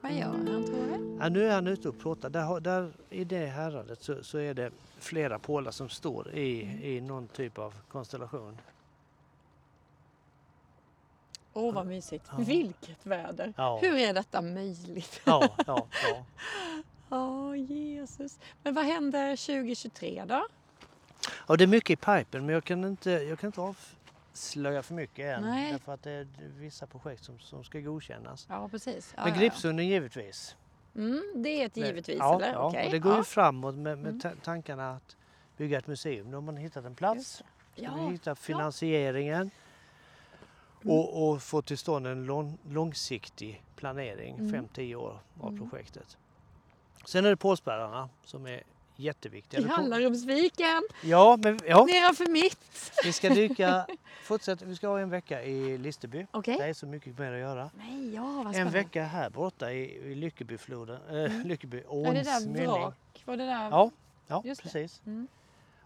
Vad 0.00 0.12
gör 0.12 0.26
han 0.26 0.64
tror 0.66 0.98
du? 0.98 1.16
Ja, 1.20 1.28
nu 1.28 1.48
är 1.48 1.54
han 1.54 1.66
ute 1.66 1.88
och 1.88 1.98
plåtar. 1.98 2.30
Där, 2.30 2.60
där, 2.60 2.92
I 3.10 3.24
det 3.24 3.46
häradet 3.46 4.02
så, 4.02 4.24
så 4.24 4.38
är 4.38 4.54
det 4.54 4.70
flera 4.98 5.38
pålar 5.38 5.70
som 5.70 5.88
står 5.88 6.34
i, 6.34 6.60
i 6.96 7.00
någon 7.00 7.28
typ 7.28 7.58
av 7.58 7.74
konstellation. 7.88 8.58
Åh 11.52 11.74
vad 11.74 11.86
mysigt. 11.86 12.24
Ja. 12.30 12.36
Vilket 12.38 13.06
väder. 13.06 13.52
Ja. 13.56 13.78
Hur 13.82 13.94
är 13.94 14.14
detta 14.14 14.42
möjligt? 14.42 15.20
Ja, 15.24 15.54
ja, 15.66 15.86
ja. 16.10 16.24
Åh 17.10 17.56
Jesus. 17.56 18.38
Men 18.62 18.74
vad 18.74 18.84
händer 18.84 19.36
2023 19.36 20.24
då? 20.28 20.46
ja, 21.48 21.56
det 21.56 21.64
är 21.64 21.68
mycket 21.68 21.90
i 21.90 21.96
pipen 21.96 22.46
men 22.46 22.54
jag 22.54 22.64
kan 22.64 22.84
inte, 22.84 23.10
jag 23.10 23.38
kan 23.38 23.48
inte 23.48 23.60
avslöja 24.38 24.82
för 24.82 24.94
mycket 24.94 25.36
än. 25.36 25.42
Nej. 25.42 25.72
Därför 25.72 25.94
att 25.94 26.02
det 26.02 26.10
är 26.10 26.26
vissa 26.58 26.86
projekt 26.86 27.24
som, 27.24 27.38
som 27.38 27.64
ska 27.64 27.80
godkännas. 27.80 28.46
Ja 28.50 28.68
precis. 28.68 29.12
Ja, 29.16 29.22
Men 29.24 29.32
ja, 29.32 29.34
ja. 29.36 29.40
Gripsunden 29.40 29.86
givetvis. 29.86 30.56
Mm, 30.96 31.32
det 31.36 31.48
är 31.62 31.66
ett 31.66 31.76
givetvis 31.76 32.16
ja, 32.18 32.34
eller? 32.36 32.52
Ja, 32.52 32.68
Okej, 32.68 32.86
och 32.86 32.92
det 32.92 32.98
går 32.98 33.12
ja. 33.12 33.18
ju 33.18 33.24
framåt 33.24 33.74
med, 33.74 33.98
med 33.98 34.08
Mm. 34.08 34.20
ta- 34.20 34.34
tankarna 34.42 34.90
att 34.90 35.16
bygga 35.56 35.78
ett 35.78 35.86
museum. 35.86 36.30
Nu 36.30 36.34
har 36.36 36.40
man 36.42 36.56
hittat 36.56 36.84
en 36.84 36.94
plats. 36.94 37.16
Just 37.18 37.42
Vi 37.76 37.84
Ja, 37.84 38.08
hittar 38.10 38.34
finansieringen 38.34 39.50
Mm. 40.84 40.96
och, 40.96 41.28
och 41.30 41.42
få 41.42 41.62
till 41.62 41.78
stånd 41.78 42.06
en 42.06 42.24
lång, 42.24 42.58
långsiktig 42.68 43.62
planering, 43.76 44.34
Mm. 44.38 44.52
5-10 44.52 44.94
år 44.94 45.20
av 45.40 45.48
Mm. 45.52 45.70
projektet. 45.70 46.16
Sen 47.04 47.24
är 47.24 47.30
det 47.30 47.36
pålspärrarna 47.36 48.08
som 48.24 48.46
är 48.46 48.62
jätteviktiga. 48.98 49.60
i 49.60 49.64
Hallarumsviken, 49.64 50.82
Ja, 51.02 51.38
men 51.42 51.58
ja, 51.66 51.84
nedanför 51.84 52.26
mitt. 52.26 52.92
vi 53.04 53.12
ska 53.12 53.28
dyka, 53.28 53.86
fortsätta, 54.22 54.64
vi 54.64 54.76
ska 54.76 54.88
ha 54.88 55.00
en 55.00 55.10
vecka 55.10 55.42
i 55.42 55.78
Listerby. 55.78 56.26
Okej. 56.30 56.56
Det 56.58 56.64
är 56.64 56.74
så 56.74 56.86
mycket 56.86 57.18
mer 57.18 57.32
att 57.32 57.38
göra. 57.40 57.70
Nej, 57.74 58.14
ja 58.14 58.52
En 58.54 58.70
vecka 58.70 59.04
här 59.04 59.30
borta 59.30 59.72
i, 59.72 59.96
i 59.96 60.14
Lyckebyfloden, 60.14 61.24
äh, 61.24 61.46
Lyckeby, 61.46 61.78
Är 61.78 61.82
det 61.82 61.88
åns 61.88 62.26
där 62.26 62.40
mynning. 62.46 62.66
vrak? 62.66 63.22
Var 63.24 63.36
det 63.36 63.44
där? 63.46 63.70
Ja, 63.70 63.90
ja 64.26 64.42
Just 64.44 64.62
precis. 64.62 65.02
Mm. 65.06 65.28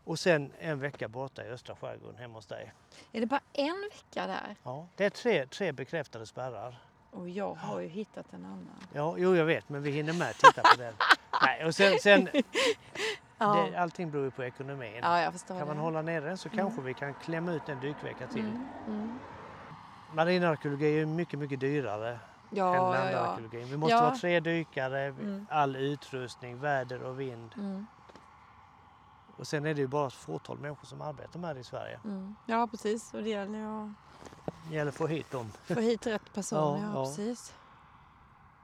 Och 0.04 0.18
sen 0.18 0.52
en 0.58 0.80
vecka 0.80 1.08
borta 1.08 1.44
i 1.44 1.48
östra 1.48 1.76
skärgården 1.76 2.16
hemma 2.16 2.34
hos 2.34 2.46
dig. 2.46 2.72
Är 3.12 3.20
det 3.20 3.26
bara 3.26 3.40
en 3.52 3.90
vecka 3.90 4.26
där? 4.26 4.56
Ja, 4.62 4.86
det 4.96 5.04
är 5.04 5.10
tre, 5.10 5.46
tre 5.46 5.72
bekräftade 5.72 6.26
spärrar. 6.26 6.78
Och 7.10 7.28
jag 7.28 7.54
har 7.54 7.80
ju 7.80 7.88
hittat 7.88 8.26
en 8.32 8.44
annan. 8.44 8.76
Ja, 8.92 9.14
jo 9.18 9.36
jag 9.36 9.44
vet, 9.44 9.68
men 9.68 9.82
vi 9.82 9.90
hinner 9.90 10.12
med 10.12 10.30
att 10.30 10.38
titta 10.38 10.62
på 10.62 10.76
den. 10.82 10.94
Nej, 11.42 11.64
och 11.66 11.74
sen, 11.74 11.98
sen 11.98 12.28
Ja, 13.38 13.54
det, 13.70 13.76
allting 13.76 14.10
beror 14.10 14.24
ju 14.24 14.30
på 14.30 14.44
ekonomin. 14.44 14.94
ja 15.02 15.32
Kan 15.48 15.66
man 15.66 15.76
det. 15.76 15.82
hålla 15.82 16.02
nere 16.02 16.24
den 16.24 16.38
så 16.38 16.48
kanske 16.48 16.80
vi 16.82 16.94
kan 16.94 17.14
klämma 17.14 17.52
ut 17.52 17.68
en 17.68 17.80
dykvecka 17.80 18.26
till. 18.26 18.44
Mm, 18.44 18.68
mm. 18.86 19.18
Marinarkeologi 20.14 20.84
är 20.86 20.90
ju 20.90 21.06
mycket, 21.06 21.38
mycket 21.38 21.60
dyrare 21.60 22.10
än 22.10 22.18
Ja, 22.50 22.74
ja, 22.76 23.10
ja. 23.10 23.20
landarkeologin. 23.20 23.68
Vi 23.68 23.76
måste 23.76 23.94
Ja. 23.94 24.02
vara 24.02 24.14
tre 24.14 24.40
dykare, 24.40 25.00
Mm. 25.06 25.46
all 25.50 25.76
utrustning, 25.76 26.58
väder 26.60 27.02
och 27.02 27.20
vind. 27.20 27.54
Mm, 27.56 27.86
Och 29.36 29.46
sen 29.46 29.66
är 29.66 29.74
det 29.74 29.80
ju 29.80 29.86
bara 29.86 30.06
ett 30.06 30.12
fåtal 30.12 30.58
människor 30.58 30.86
som 30.86 31.00
arbetar 31.02 31.38
med 31.40 31.56
det 31.56 31.60
i 31.60 31.64
Sverige. 31.64 32.00
mm. 32.04 32.34
Ja, 32.46 32.66
precis. 32.66 33.14
Och 33.14 33.22
det 33.22 33.28
gäller 33.30 33.58
ju 33.58 33.64
att 33.66 33.88
Det 34.68 34.74
gäller 34.74 34.88
att 34.90 34.96
få 34.96 35.06
hit 35.06 35.30
dem. 35.30 35.52
få 35.64 35.80
hit 35.80 36.06
rätt 36.06 36.34
personer. 36.34 36.60
Ja, 36.78 36.78
Ja, 36.78 36.92
ja. 36.94 37.04
precis. 37.04 37.54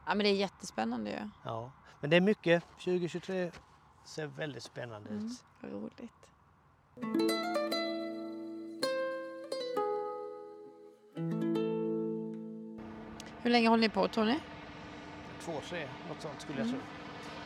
Ja, 0.06 0.14
men 0.14 0.18
det 0.18 0.28
är 0.28 0.34
jättespännande 0.34 1.10
ju. 1.10 1.28
Ja. 1.44 1.70
Men 2.00 2.10
det 2.10 2.16
är 2.16 2.20
mycket. 2.20 2.64
2023 2.84 3.50
ser 4.04 4.26
väldigt 4.26 4.62
spännande 4.62 5.10
Mm, 5.10 5.26
ut. 5.26 5.44
roligt. 5.72 6.12
Hur 13.42 13.50
länge 13.50 13.68
håller 13.68 13.80
ni 13.80 13.88
på 13.88 14.08
Tony? 14.08 14.34
Två, 15.40 15.52
tre, 15.68 15.88
något 16.08 16.22
sånt 16.22 16.40
skulle 16.40 16.58
jag 16.58 16.66
Mm. 16.68 16.80
tro. 16.80 16.86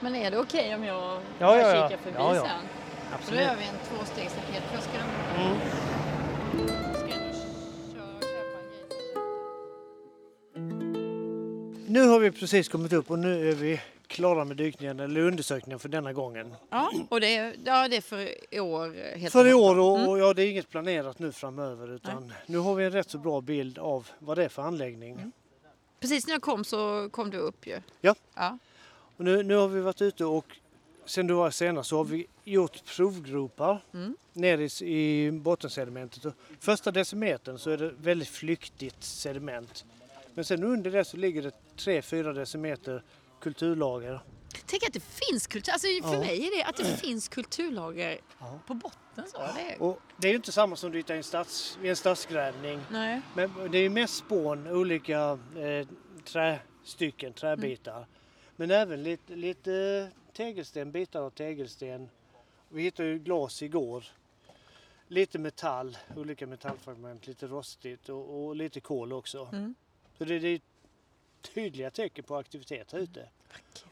Men 0.01 0.15
är 0.17 0.31
det 0.31 0.39
okej 0.39 0.75
om 0.75 0.85
jag 0.85 0.97
Ja, 0.97 1.21
ja, 1.39 1.57
ja. 1.77 1.89
kikar 1.89 2.03
förbi 2.03 2.17
Ja, 2.19 2.35
ja. 2.37 2.43
sen? 2.43 2.51
För 2.51 3.11
då 3.11 3.15
Absolut. 3.15 3.41
gör 3.45 3.57
vi 3.57 3.65
en 3.65 3.79
tvåstegsraket. 3.89 4.63
För 4.63 4.75
jag 4.75 4.83
ska, 4.83 4.99
Mm. 4.99 5.57
Nu 11.93 12.07
har 12.09 12.19
vi 12.19 12.31
precis 12.31 12.69
kommit 12.69 12.93
upp 12.93 13.11
och 13.11 13.19
nu 13.19 13.51
är 13.51 13.55
vi 13.55 13.81
klara 14.07 14.45
med 14.45 14.57
dykningen 14.57 15.01
eller 15.01 15.21
undersökningen 15.21 15.79
för 15.79 15.89
denna 15.89 16.13
gången. 16.13 16.55
Ja, 16.71 16.93
och 17.09 17.21
det 17.21 17.37
är, 17.37 17.55
ja, 17.65 17.89
det 17.89 17.97
är 17.97 18.01
för 18.01 18.55
i 18.55 18.61
år. 18.61 19.17
Helt 19.19 19.33
För 19.33 19.47
i 19.49 19.55
år 19.55 19.79
och, 19.79 19.97
Mm. 19.99 20.09
och 20.09 20.19
ja, 20.19 20.35
det 20.35 20.43
är 20.43 20.51
inget 20.51 20.71
planerat 20.71 21.19
nu 21.19 21.33
framöver 21.33 21.95
utan 21.95 22.33
nu 22.47 22.59
har 22.59 22.75
vi 22.75 22.85
en 22.85 22.91
rätt 22.93 23.11
så 23.11 23.19
bra 23.19 23.41
bild 23.41 23.79
av 23.79 24.09
vad 24.19 24.39
det 24.39 24.45
är 24.45 24.49
för 24.49 24.63
anläggning. 24.63 25.13
Mm. 25.13 25.33
Precis 26.01 26.27
när 26.27 26.35
jag 26.35 26.43
kom 26.43 26.65
så 26.65 27.09
kom 27.13 27.31
du 27.31 27.39
upp 27.39 27.67
ju. 27.67 27.81
Ja. 28.01 28.15
ja. 28.35 28.59
Och 29.17 29.25
nu, 29.25 29.43
nu 29.43 29.55
har 29.55 29.69
vi 29.69 29.81
varit 29.81 30.03
ute 30.03 30.25
och 30.25 30.47
sen 31.05 31.27
du 31.27 31.35
var 31.35 31.51
senast 31.51 31.89
så 31.91 31.97
har 31.97 32.05
vi 32.05 32.27
gjort 32.45 32.85
provgropar 32.97 33.85
Mm. 33.95 34.17
ner 34.33 34.59
i, 34.83 34.95
i 34.99 35.31
bottensedimentet. 35.31 36.35
Första 36.61 36.91
decimetern 36.91 37.59
så 37.59 37.71
är 37.71 37.77
det 37.77 37.91
väldigt 38.01 38.29
flyktigt 38.29 39.05
sediment. 39.05 39.85
Men 40.35 40.45
sen 40.45 40.65
under 40.65 40.91
det 40.91 41.05
så 41.05 41.17
ligger 41.17 41.43
det 41.43 41.53
3-4 41.77 42.33
decimeter 42.33 43.03
kulturlager. 43.41 44.21
Tänk 44.67 44.83
att 44.87 44.93
det 44.93 45.01
finns 45.01 45.47
kultur. 45.47 45.73
Alltså 45.73 45.87
för 45.87 46.13
Ja. 46.15 46.19
mig 46.21 46.47
är 46.47 46.57
det 46.59 46.65
att 46.65 46.77
det 46.77 46.97
finns 46.97 47.29
kulturlager 47.29 48.19
Ja. 48.41 48.59
på 48.67 48.75
botten. 48.75 49.25
Så. 49.33 49.39
Det 49.39 49.73
är... 49.75 49.83
Och 49.83 49.99
det 50.17 50.27
är 50.29 50.31
ju 50.31 50.37
inte 50.37 50.53
samma 50.53 50.77
som 50.77 50.91
du 50.93 50.99
hittar 50.99 51.15
i 51.15 51.17
en, 51.17 51.23
stads, 51.25 51.79
en 51.83 51.97
stadsgrävning. 51.97 52.81
Nej. 52.91 53.21
Men 53.35 53.71
det 53.71 53.79
är 53.79 53.83
ju 53.83 53.91
mest 53.91 54.15
spån, 54.17 54.67
olika 54.67 55.39
eh, 55.57 55.87
trästycken, 56.25 57.33
träbitar. 57.33 58.07
Men 58.57 58.71
även 58.71 59.03
lite, 59.03 59.37
lite 59.37 60.09
tegelsten, 60.33 60.93
bitar 60.93 61.21
av 61.23 61.31
tegelsten. 61.31 62.09
Vi 62.69 62.83
hittade 62.83 63.09
ju 63.09 63.19
glas 63.19 63.63
igår. 63.63 64.05
Lite 65.09 65.39
metall, 65.39 65.99
olika 66.17 66.47
metallfragment, 66.47 67.27
lite 67.27 67.47
rostigt 67.47 68.09
och, 68.09 68.45
och 68.47 68.57
lite 68.57 68.81
kol 68.81 69.13
också. 69.13 69.49
Mm. 69.53 69.75
Så 70.23 70.29
det, 70.29 70.39
det 70.39 70.49
är 70.49 70.61
tydliga 71.55 71.91
tecken 71.91 72.25
på 72.25 72.37
aktivitet 72.37 72.93
här 72.93 72.99
ute. 72.99 73.29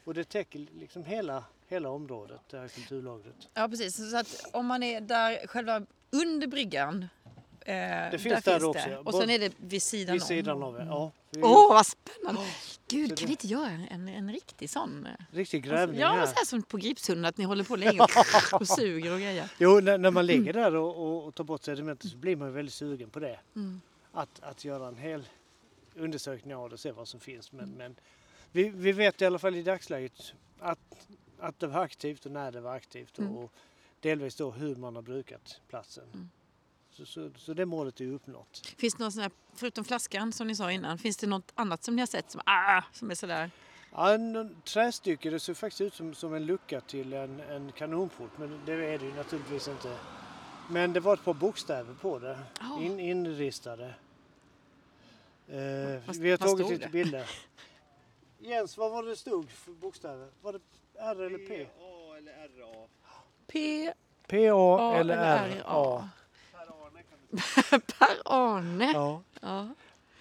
Och 0.04 0.14
det 0.14 0.24
täcker 0.24 0.66
liksom 0.78 1.04
hela, 1.04 1.44
hela 1.68 1.88
området, 1.90 2.40
det 2.50 2.58
här 2.58 2.68
kulturlagret. 2.68 3.48
Ja 3.54 3.68
precis. 3.68 4.10
Så 4.10 4.16
att 4.16 4.44
om 4.52 4.66
man 4.66 4.82
är 4.82 5.00
där 5.00 5.46
själva 5.46 5.82
under 6.10 6.46
bryggan. 6.46 7.06
Eh, 7.60 7.74
det 8.10 8.18
finns 8.18 8.44
där 8.44 8.64
också, 8.64 8.72
Det. 8.88 8.90
ja. 8.90 8.98
Och 8.98 9.14
sen 9.14 9.30
är 9.30 9.38
det 9.38 9.52
vid 9.56 9.82
sidan 9.82 10.12
Vid 10.12 10.22
om. 10.22 10.28
sidan 10.28 10.62
av, 10.62 10.76
ja. 10.88 11.10
Vi- 11.30 11.42
Åh 11.42 11.68
vad 11.74 11.86
spännande! 11.86 12.40
Gud 12.88 13.18
kan 13.18 13.26
vi 13.26 13.32
inte 13.32 13.46
göra 13.46 13.70
en, 13.90 14.08
en 14.08 14.32
riktig 14.32 14.70
sån? 14.70 15.06
eh, 15.06 15.24
Riktig 15.36 15.64
grävning 15.64 16.00
ja, 16.00 16.08
här. 16.08 16.26
så 16.26 16.32
här 16.34 16.44
som 16.44 16.62
på 16.62 16.76
Gripshunden 16.76 17.24
att 17.24 17.36
ni 17.36 17.44
håller 17.44 17.64
på 17.64 17.76
länge 17.76 18.00
och, 18.00 18.10
och 18.60 18.68
suger 18.68 19.12
och 19.12 19.18
grejer. 19.20 19.48
Jo, 19.58 19.80
när, 19.80 19.98
när 19.98 20.10
man 20.10 20.26
ligger 20.26 20.52
där 20.52 20.74
och, 20.76 20.96
och, 20.96 21.24
och 21.26 21.34
tar 21.34 21.44
bort 21.44 21.62
sedimentet 21.62 22.10
så 22.10 22.16
blir 22.16 22.36
man 22.36 22.48
ju 22.48 22.54
väldigt 22.54 22.74
sugen 22.74 23.10
på 23.10 23.20
det. 23.20 23.40
Mm. 23.56 23.80
Att, 24.12 24.40
att 24.42 24.64
göra 24.64 24.88
en 24.88 24.96
hel 24.96 25.28
undersökning 25.94 26.54
av 26.54 26.68
det 26.68 26.74
och 26.74 26.80
se 26.80 26.92
vad 26.92 27.08
som 27.08 27.20
finns. 27.20 27.52
Men, 27.52 27.70
men 27.70 27.96
vi, 28.52 28.68
vi 28.68 28.92
vet 28.92 29.22
i 29.22 29.26
alla 29.26 29.38
fall 29.38 29.56
i 29.56 29.62
dagsläget 29.62 30.32
att, 30.58 31.08
att 31.38 31.58
det 31.58 31.66
var 31.66 31.82
aktivt 31.82 32.26
och 32.26 32.32
när 32.32 32.52
det 32.52 32.60
var 32.60 32.74
aktivt 32.74 33.18
och, 33.18 33.24
Mm. 33.24 33.36
och 33.36 33.52
delvis 34.00 34.36
då 34.36 34.50
hur 34.50 34.76
man 34.76 34.94
har 34.94 35.02
brukat 35.02 35.60
platsen. 35.68 36.04
Mm. 36.14 36.30
Så, 36.90 37.06
så, 37.06 37.30
så 37.36 37.54
det 37.54 37.66
målet 37.66 38.00
är 38.00 38.06
uppnått. 38.12 38.66
Finns 38.78 38.94
det 38.94 39.04
något 39.04 39.12
sån 39.12 39.22
här, 39.22 39.30
förutom 39.54 39.84
flaskan 39.84 40.32
som 40.32 40.46
ni 40.46 40.54
sa 40.56 40.72
innan, 40.72 40.98
finns 40.98 41.16
det 41.16 41.26
något 41.26 41.52
annat 41.54 41.84
som 41.84 41.96
ni 41.96 42.02
har 42.02 42.06
sett 42.06 42.30
som, 42.30 42.40
ah, 42.46 42.82
som 42.92 43.10
är 43.10 43.14
sådär? 43.14 43.50
Ja, 43.92 44.12
en, 44.14 44.56
trästycke, 44.64 45.30
det 45.30 45.40
ser 45.40 45.54
faktiskt 45.54 45.80
ut 45.80 45.94
som, 45.94 46.14
som 46.14 46.34
en 46.34 46.46
lucka 46.46 46.80
till 46.80 47.12
en, 47.12 47.40
en 47.40 47.72
kanonport 47.72 48.30
men 48.38 48.60
det 48.66 48.72
är 48.72 48.98
det 48.98 49.04
ju 49.04 49.14
naturligtvis 49.14 49.68
inte. 49.68 49.98
Men 50.70 50.92
det 50.92 51.00
var 51.00 51.14
ett 51.14 51.24
par 51.24 51.34
bokstäver 51.34 51.94
på 51.94 52.18
det, 52.18 52.38
Ja. 52.60 52.80
in, 52.82 53.00
inristade. 53.00 53.94
Eh, 55.50 56.00
Vad- 56.06 56.16
vi 56.16 56.30
har 56.30 56.38
vad 56.38 56.48
tagit 56.58 56.70
lite 56.70 56.88
bilder. 56.88 57.30
Jens, 58.38 58.76
vad 58.76 58.90
var 58.92 59.02
det 59.02 59.16
stod 59.16 59.50
för 59.50 59.72
bokstäver? 59.72 60.28
Var 60.42 60.52
det 60.52 60.60
R 60.98 61.20
eller 61.22 61.38
P? 61.38 61.66
A 61.80 62.16
eller 62.18 62.32
RA. 62.32 62.86
P, 63.46 63.92
P-A 64.26 64.76
A 64.80 64.96
eller 64.98 65.14
eller 65.16 65.56
R-A. 65.58 66.08
Per 66.52 66.86
Arne 66.86 67.02
kan 67.02 67.18
du 67.30 67.80
Per-Arne. 67.80 68.92
Ja. 68.94 69.22
Ja. 69.40 69.68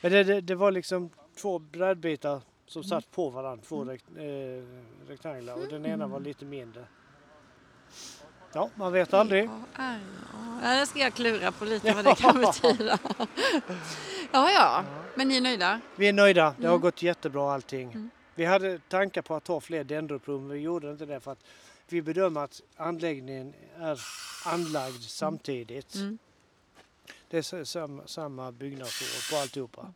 Men 0.02 0.12
det, 0.12 0.24
det, 0.24 0.42
det 0.42 0.56
var 0.56 0.72
liksom 0.72 1.10
två 1.38 1.60
brädbitar 1.60 2.42
som 2.66 2.80
Mm. 2.80 2.90
satt 2.90 3.12
på 3.12 3.30
varandra, 3.30 3.66
två 3.68 3.84
rekt, 3.84 4.06
eh, 4.18 5.08
rektanglar 5.10 5.54
och 5.54 5.68
den 5.68 5.86
ena 5.86 6.08
var 6.08 6.20
lite 6.20 6.46
mindre. 6.46 6.86
Ja, 8.54 8.70
man 8.76 8.94
vet 8.94 9.14
aldrig. 9.14 9.50
Ja, 10.64 10.80
det 10.80 10.86
ska 10.86 11.00
jag 11.00 11.14
klura 11.14 11.52
på 11.52 11.66
lite 11.66 11.94
vad 11.94 12.06
det 12.06 12.16
kan 12.16 12.42
betyda. 12.42 13.00
Ja, 14.32 14.52
ja. 14.52 14.86
Men 15.16 15.28
ni 15.28 15.38
är 15.38 15.42
nöjda? 15.42 15.82
Vi 15.96 16.08
är 16.08 16.14
nöjda, 16.14 16.56
det 16.60 16.68
har 16.68 16.74
Mm. 16.76 16.82
gått 16.82 17.02
jättebra 17.02 17.54
allting. 17.54 17.92
Mm. 17.92 18.10
Vi 18.36 18.46
hade 18.46 18.80
tankar 18.80 19.22
på 19.22 19.36
att 19.36 19.44
ta 19.44 19.62
fler 19.62 19.84
dendroprov 19.84 20.42
men 20.42 20.50
vi 20.50 20.60
gjorde 20.60 20.92
inte 20.92 21.06
det 21.06 21.20
för 21.20 21.32
att 21.32 21.44
vi 21.88 22.02
bedömer 22.02 22.42
att 22.44 22.62
anläggningen 22.76 23.54
är 23.80 24.02
anlagd 24.46 25.02
samtidigt. 25.04 25.96
Mm. 25.96 26.18
Det 27.30 27.38
är 27.38 27.64
sa- 27.64 28.04
samma, 28.06 28.52
byggnadsår 28.52 29.32
på 29.36 29.42
alltihopa. 29.42 29.94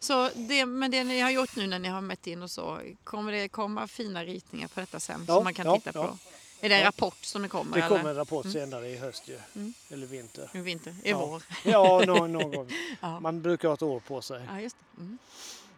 Så 0.00 0.28
det, 0.34 0.66
men 0.66 0.90
det 0.90 1.04
ni 1.04 1.20
har 1.20 1.30
gjort 1.30 1.56
nu 1.56 1.66
när 1.66 1.78
ni 1.78 1.88
har 1.88 2.00
mätt 2.00 2.26
in 2.26 2.42
och 2.42 2.50
så, 2.50 2.78
kommer 3.04 3.32
det 3.32 3.48
komma 3.48 3.86
fina 3.86 4.24
ritningar 4.24 4.68
på 4.68 4.80
detta 4.80 5.00
sen 5.00 5.24
Ja, 5.28 5.34
som 5.34 5.44
man 5.44 5.54
kan 5.54 5.66
ja, 5.66 5.76
titta 5.78 5.90
ja. 5.94 6.16
Är 6.64 6.68
det 6.68 6.74
en 6.74 6.84
rapport 6.84 7.16
som 7.24 7.42
det 7.42 7.48
kommer? 7.48 7.76
Det 7.76 7.82
kommer 7.88 8.00
eller? 8.00 8.10
en 8.10 8.16
rapport 8.16 8.44
Mm. 8.44 8.52
senare 8.52 8.88
i 8.88 8.96
höst 8.96 9.28
ju. 9.28 9.38
Mm. 9.56 9.74
Eller 9.90 10.06
vinter. 10.06 10.50
I 10.54 10.58
vinter? 10.58 10.94
I 11.04 11.10
Ja. 11.10 11.26
vår? 11.26 11.42
Ja, 11.64 12.02
någon, 12.06 12.32
någon 12.32 12.50
gång. 12.50 12.70
Ja. 13.00 13.20
Man 13.20 13.42
brukar 13.42 13.68
ha 13.68 13.74
ett 13.74 13.82
år 13.82 14.00
på 14.00 14.22
sig. 14.22 14.42
Ja, 14.48 14.60
just 14.60 14.76
det. 14.96 15.00
Mm. 15.02 15.18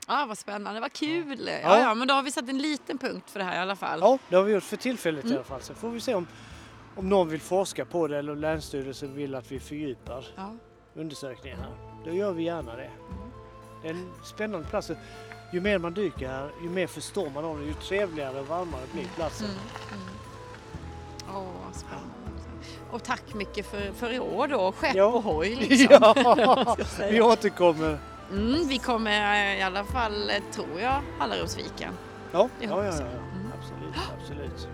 Ja, 0.09 0.25
vad 0.29 0.39
spännande, 0.39 0.81
vad 0.81 0.93
kul! 0.93 1.47
Ja. 1.49 1.59
Ja. 1.63 1.79
Ja, 1.81 1.95
men 1.95 2.09
då 2.09 2.15
har 2.15 2.23
vi 2.23 2.31
satt 2.33 2.49
en 2.49 2.59
liten 2.59 2.99
punkt 2.99 3.31
för 3.31 3.39
det 3.39 3.45
här 3.45 3.55
i 3.57 3.59
alla 3.59 3.77
fall. 3.77 4.01
Ja, 4.01 4.19
det 4.29 4.37
har 4.37 4.43
vi 4.43 4.53
gjort 4.53 4.63
för 4.63 4.77
tillfället 4.77 5.25
i 5.25 5.27
Mm. 5.27 5.37
alla 5.39 5.45
fall. 5.45 5.63
Sen 5.63 5.77
får 5.77 5.91
vi 5.91 6.01
se 6.01 6.15
om, 6.15 6.27
om 6.97 7.09
någon 7.09 7.29
vill 7.29 7.41
forska 7.41 7.85
på 7.85 8.07
det 8.09 8.19
eller 8.19 8.33
om 8.33 8.39
Länsstyrelsen 8.39 9.15
vill 9.15 9.35
att 9.35 9.53
vi 9.53 9.61
fördjupar 9.61 10.27
Ja. 10.37 10.53
undersökningen 10.95 11.59
här. 11.59 12.03
Då 12.05 12.15
gör 12.15 12.33
vi 12.33 12.43
gärna 12.43 12.77
det. 12.77 12.91
Det 13.83 13.89
är 13.89 13.93
en 13.95 14.13
spännande 14.25 14.69
plats. 14.69 14.91
Ju 15.53 15.61
mer 15.61 15.79
man 15.79 15.95
dyker 15.95 16.29
här, 16.29 16.51
ju 16.63 16.69
mer 16.71 16.87
förstår 16.87 17.31
man 17.31 17.45
om 17.45 17.61
det, 17.61 17.67
ju 17.67 17.75
trevligare 17.75 18.41
och 18.41 18.47
varmare 18.47 18.83
blir 18.93 19.05
platsen. 19.17 19.49
Åh, 21.83 21.91
vad 21.91 22.41
spännande. 22.41 22.91
Och 22.91 23.05
tack 23.05 23.35
mycket 23.35 23.67
för, 23.67 23.93
för 23.93 24.13
i 24.13 24.19
år 24.19 24.49
då, 24.49 24.73
skepp 24.73 24.95
Ja. 24.95 25.05
och 25.05 25.23
hoj 25.23 25.55
liksom. 25.69 25.87
Ja, 25.91 26.77
vi 27.11 27.21
återkommer. 27.21 27.99
Mm, 28.31 28.69
vi 28.69 28.79
kommer 28.79 29.35
eh, 29.53 29.59
i 29.59 29.63
alla 29.63 29.85
fall, 29.85 30.31
eh, 30.31 30.37
tror 30.53 30.81
jag, 30.81 31.03
Hallarumsviken. 31.19 31.93
Ja, 32.33 32.49
ja, 32.61 32.69
ja, 32.69 32.85
ja. 32.85 32.91
Mm. 32.91 33.53
absolut, 33.59 33.95
absolut. 34.23 34.69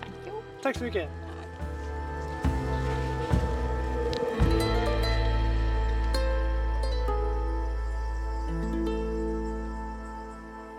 Tack. 0.00 0.32
Tack 0.62 0.76
så 0.78 0.84
mycket. 0.84 1.08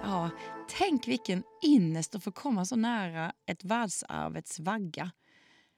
Ja, 0.04 0.30
tänk 0.78 1.08
vilken 1.08 1.44
innest 1.62 2.16
att 2.16 2.24
få 2.24 2.32
komma 2.32 2.66
så 2.66 2.76
nära 2.76 3.32
ett 3.46 3.64
världsarvets 3.64 4.60
vagga. 4.60 5.12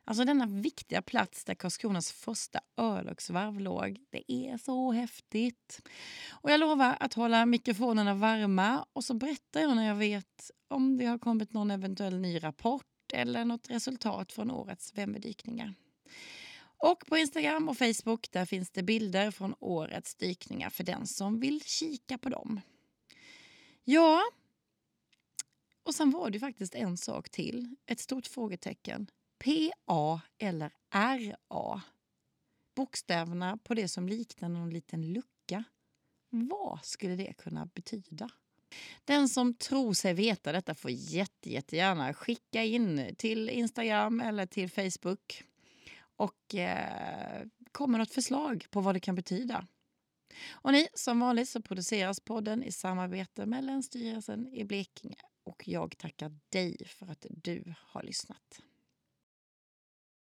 Alltså 0.10 0.26
denna 0.26 0.46
viktiga 0.46 1.02
plats 1.02 1.46
där 1.46 1.56
Karlskronas 1.56 2.12
första 2.12 2.60
örlogsvarv 2.78 3.60
låg. 3.60 4.00
Det 4.10 4.32
är 4.32 4.58
så 4.58 4.92
häftigt. 4.92 5.82
Och 6.30 6.52
jag 6.52 6.60
lovar 6.60 6.98
att 7.00 7.14
hålla 7.14 7.46
mikrofonerna 7.46 8.14
varma 8.14 8.86
och 8.94 9.04
så 9.04 9.14
berättar 9.14 9.60
jag 9.62 9.76
när 9.76 9.88
jag 9.88 9.96
vet 9.96 10.52
om 10.68 10.98
det 10.98 11.06
har 11.06 11.18
kommit 11.18 11.54
någon 11.54 11.72
eventuell 11.72 12.20
ny 12.20 12.44
rapport 12.44 12.86
eller 13.14 13.46
något 13.46 13.70
resultat 13.70 14.32
från 14.32 14.52
årets 14.52 14.94
Vemmedykningar. 14.94 15.74
Och 16.62 17.06
på 17.08 17.18
Instagram 17.18 17.70
och 17.70 17.78
Facebook 17.78 18.32
där 18.32 18.46
finns 18.46 18.72
det 18.72 18.84
bilder 18.84 19.32
från 19.32 19.56
årets 19.60 20.16
dykningar 20.16 20.70
för 20.70 20.84
den 20.84 21.08
som 21.08 21.40
vill 21.40 21.62
kika 21.64 22.18
på 22.18 22.30
dem. 22.30 22.62
Ja, 23.84 24.22
och 25.84 25.96
sen 25.96 26.12
var 26.12 26.30
det 26.30 26.36
ju 26.36 26.40
faktiskt 26.40 26.76
en 26.76 26.98
sak 26.98 27.30
till. 27.30 27.76
Ett 27.86 28.00
stort 28.00 28.28
frågetecken. 28.28 29.08
PA 29.40 30.22
eller 30.38 30.72
RA? 30.92 31.82
Bokstäverna 32.76 33.58
på 33.58 33.74
det 33.74 33.88
som 33.88 34.08
liknar 34.08 34.50
någon 34.50 34.70
liten 34.70 35.14
lucka. 35.14 35.64
Vad 36.30 36.80
skulle 36.86 37.16
det 37.16 37.34
kunna 37.34 37.66
betyda? 37.66 38.30
Den 39.06 39.30
som 39.30 39.54
tror 39.54 39.94
sig 39.94 40.14
veta 40.14 40.52
detta 40.52 40.76
får 40.76 40.92
jätte, 40.92 41.52
jättegärna 41.52 42.14
skicka 42.14 42.64
in 42.64 43.16
till 43.18 43.50
Instagram 43.50 44.20
eller 44.20 44.46
till 44.46 44.70
Facebook 44.70 45.44
och 46.16 46.56
eh, 46.56 47.46
komma 47.72 47.98
något 47.98 48.14
förslag 48.14 48.66
på 48.70 48.82
vad 48.82 48.96
det 48.96 49.00
kan 49.00 49.16
betyda. 49.16 49.68
Och 50.50 50.72
ni, 50.72 50.88
som 50.94 51.20
vanligt 51.20 51.50
så 51.50 51.62
produceras 51.62 52.20
podden 52.20 52.64
i 52.64 52.72
samarbete 52.72 53.46
med 53.46 53.64
Länsstyrelsen 53.64 54.48
i 54.48 54.66
Blekinge 54.66 55.16
och 55.44 55.68
jag 55.68 55.98
tackar 55.98 56.38
dig 56.50 56.88
för 56.88 57.12
att 57.12 57.26
du 57.30 57.74
har 57.78 58.04
lyssnat. 58.04 58.62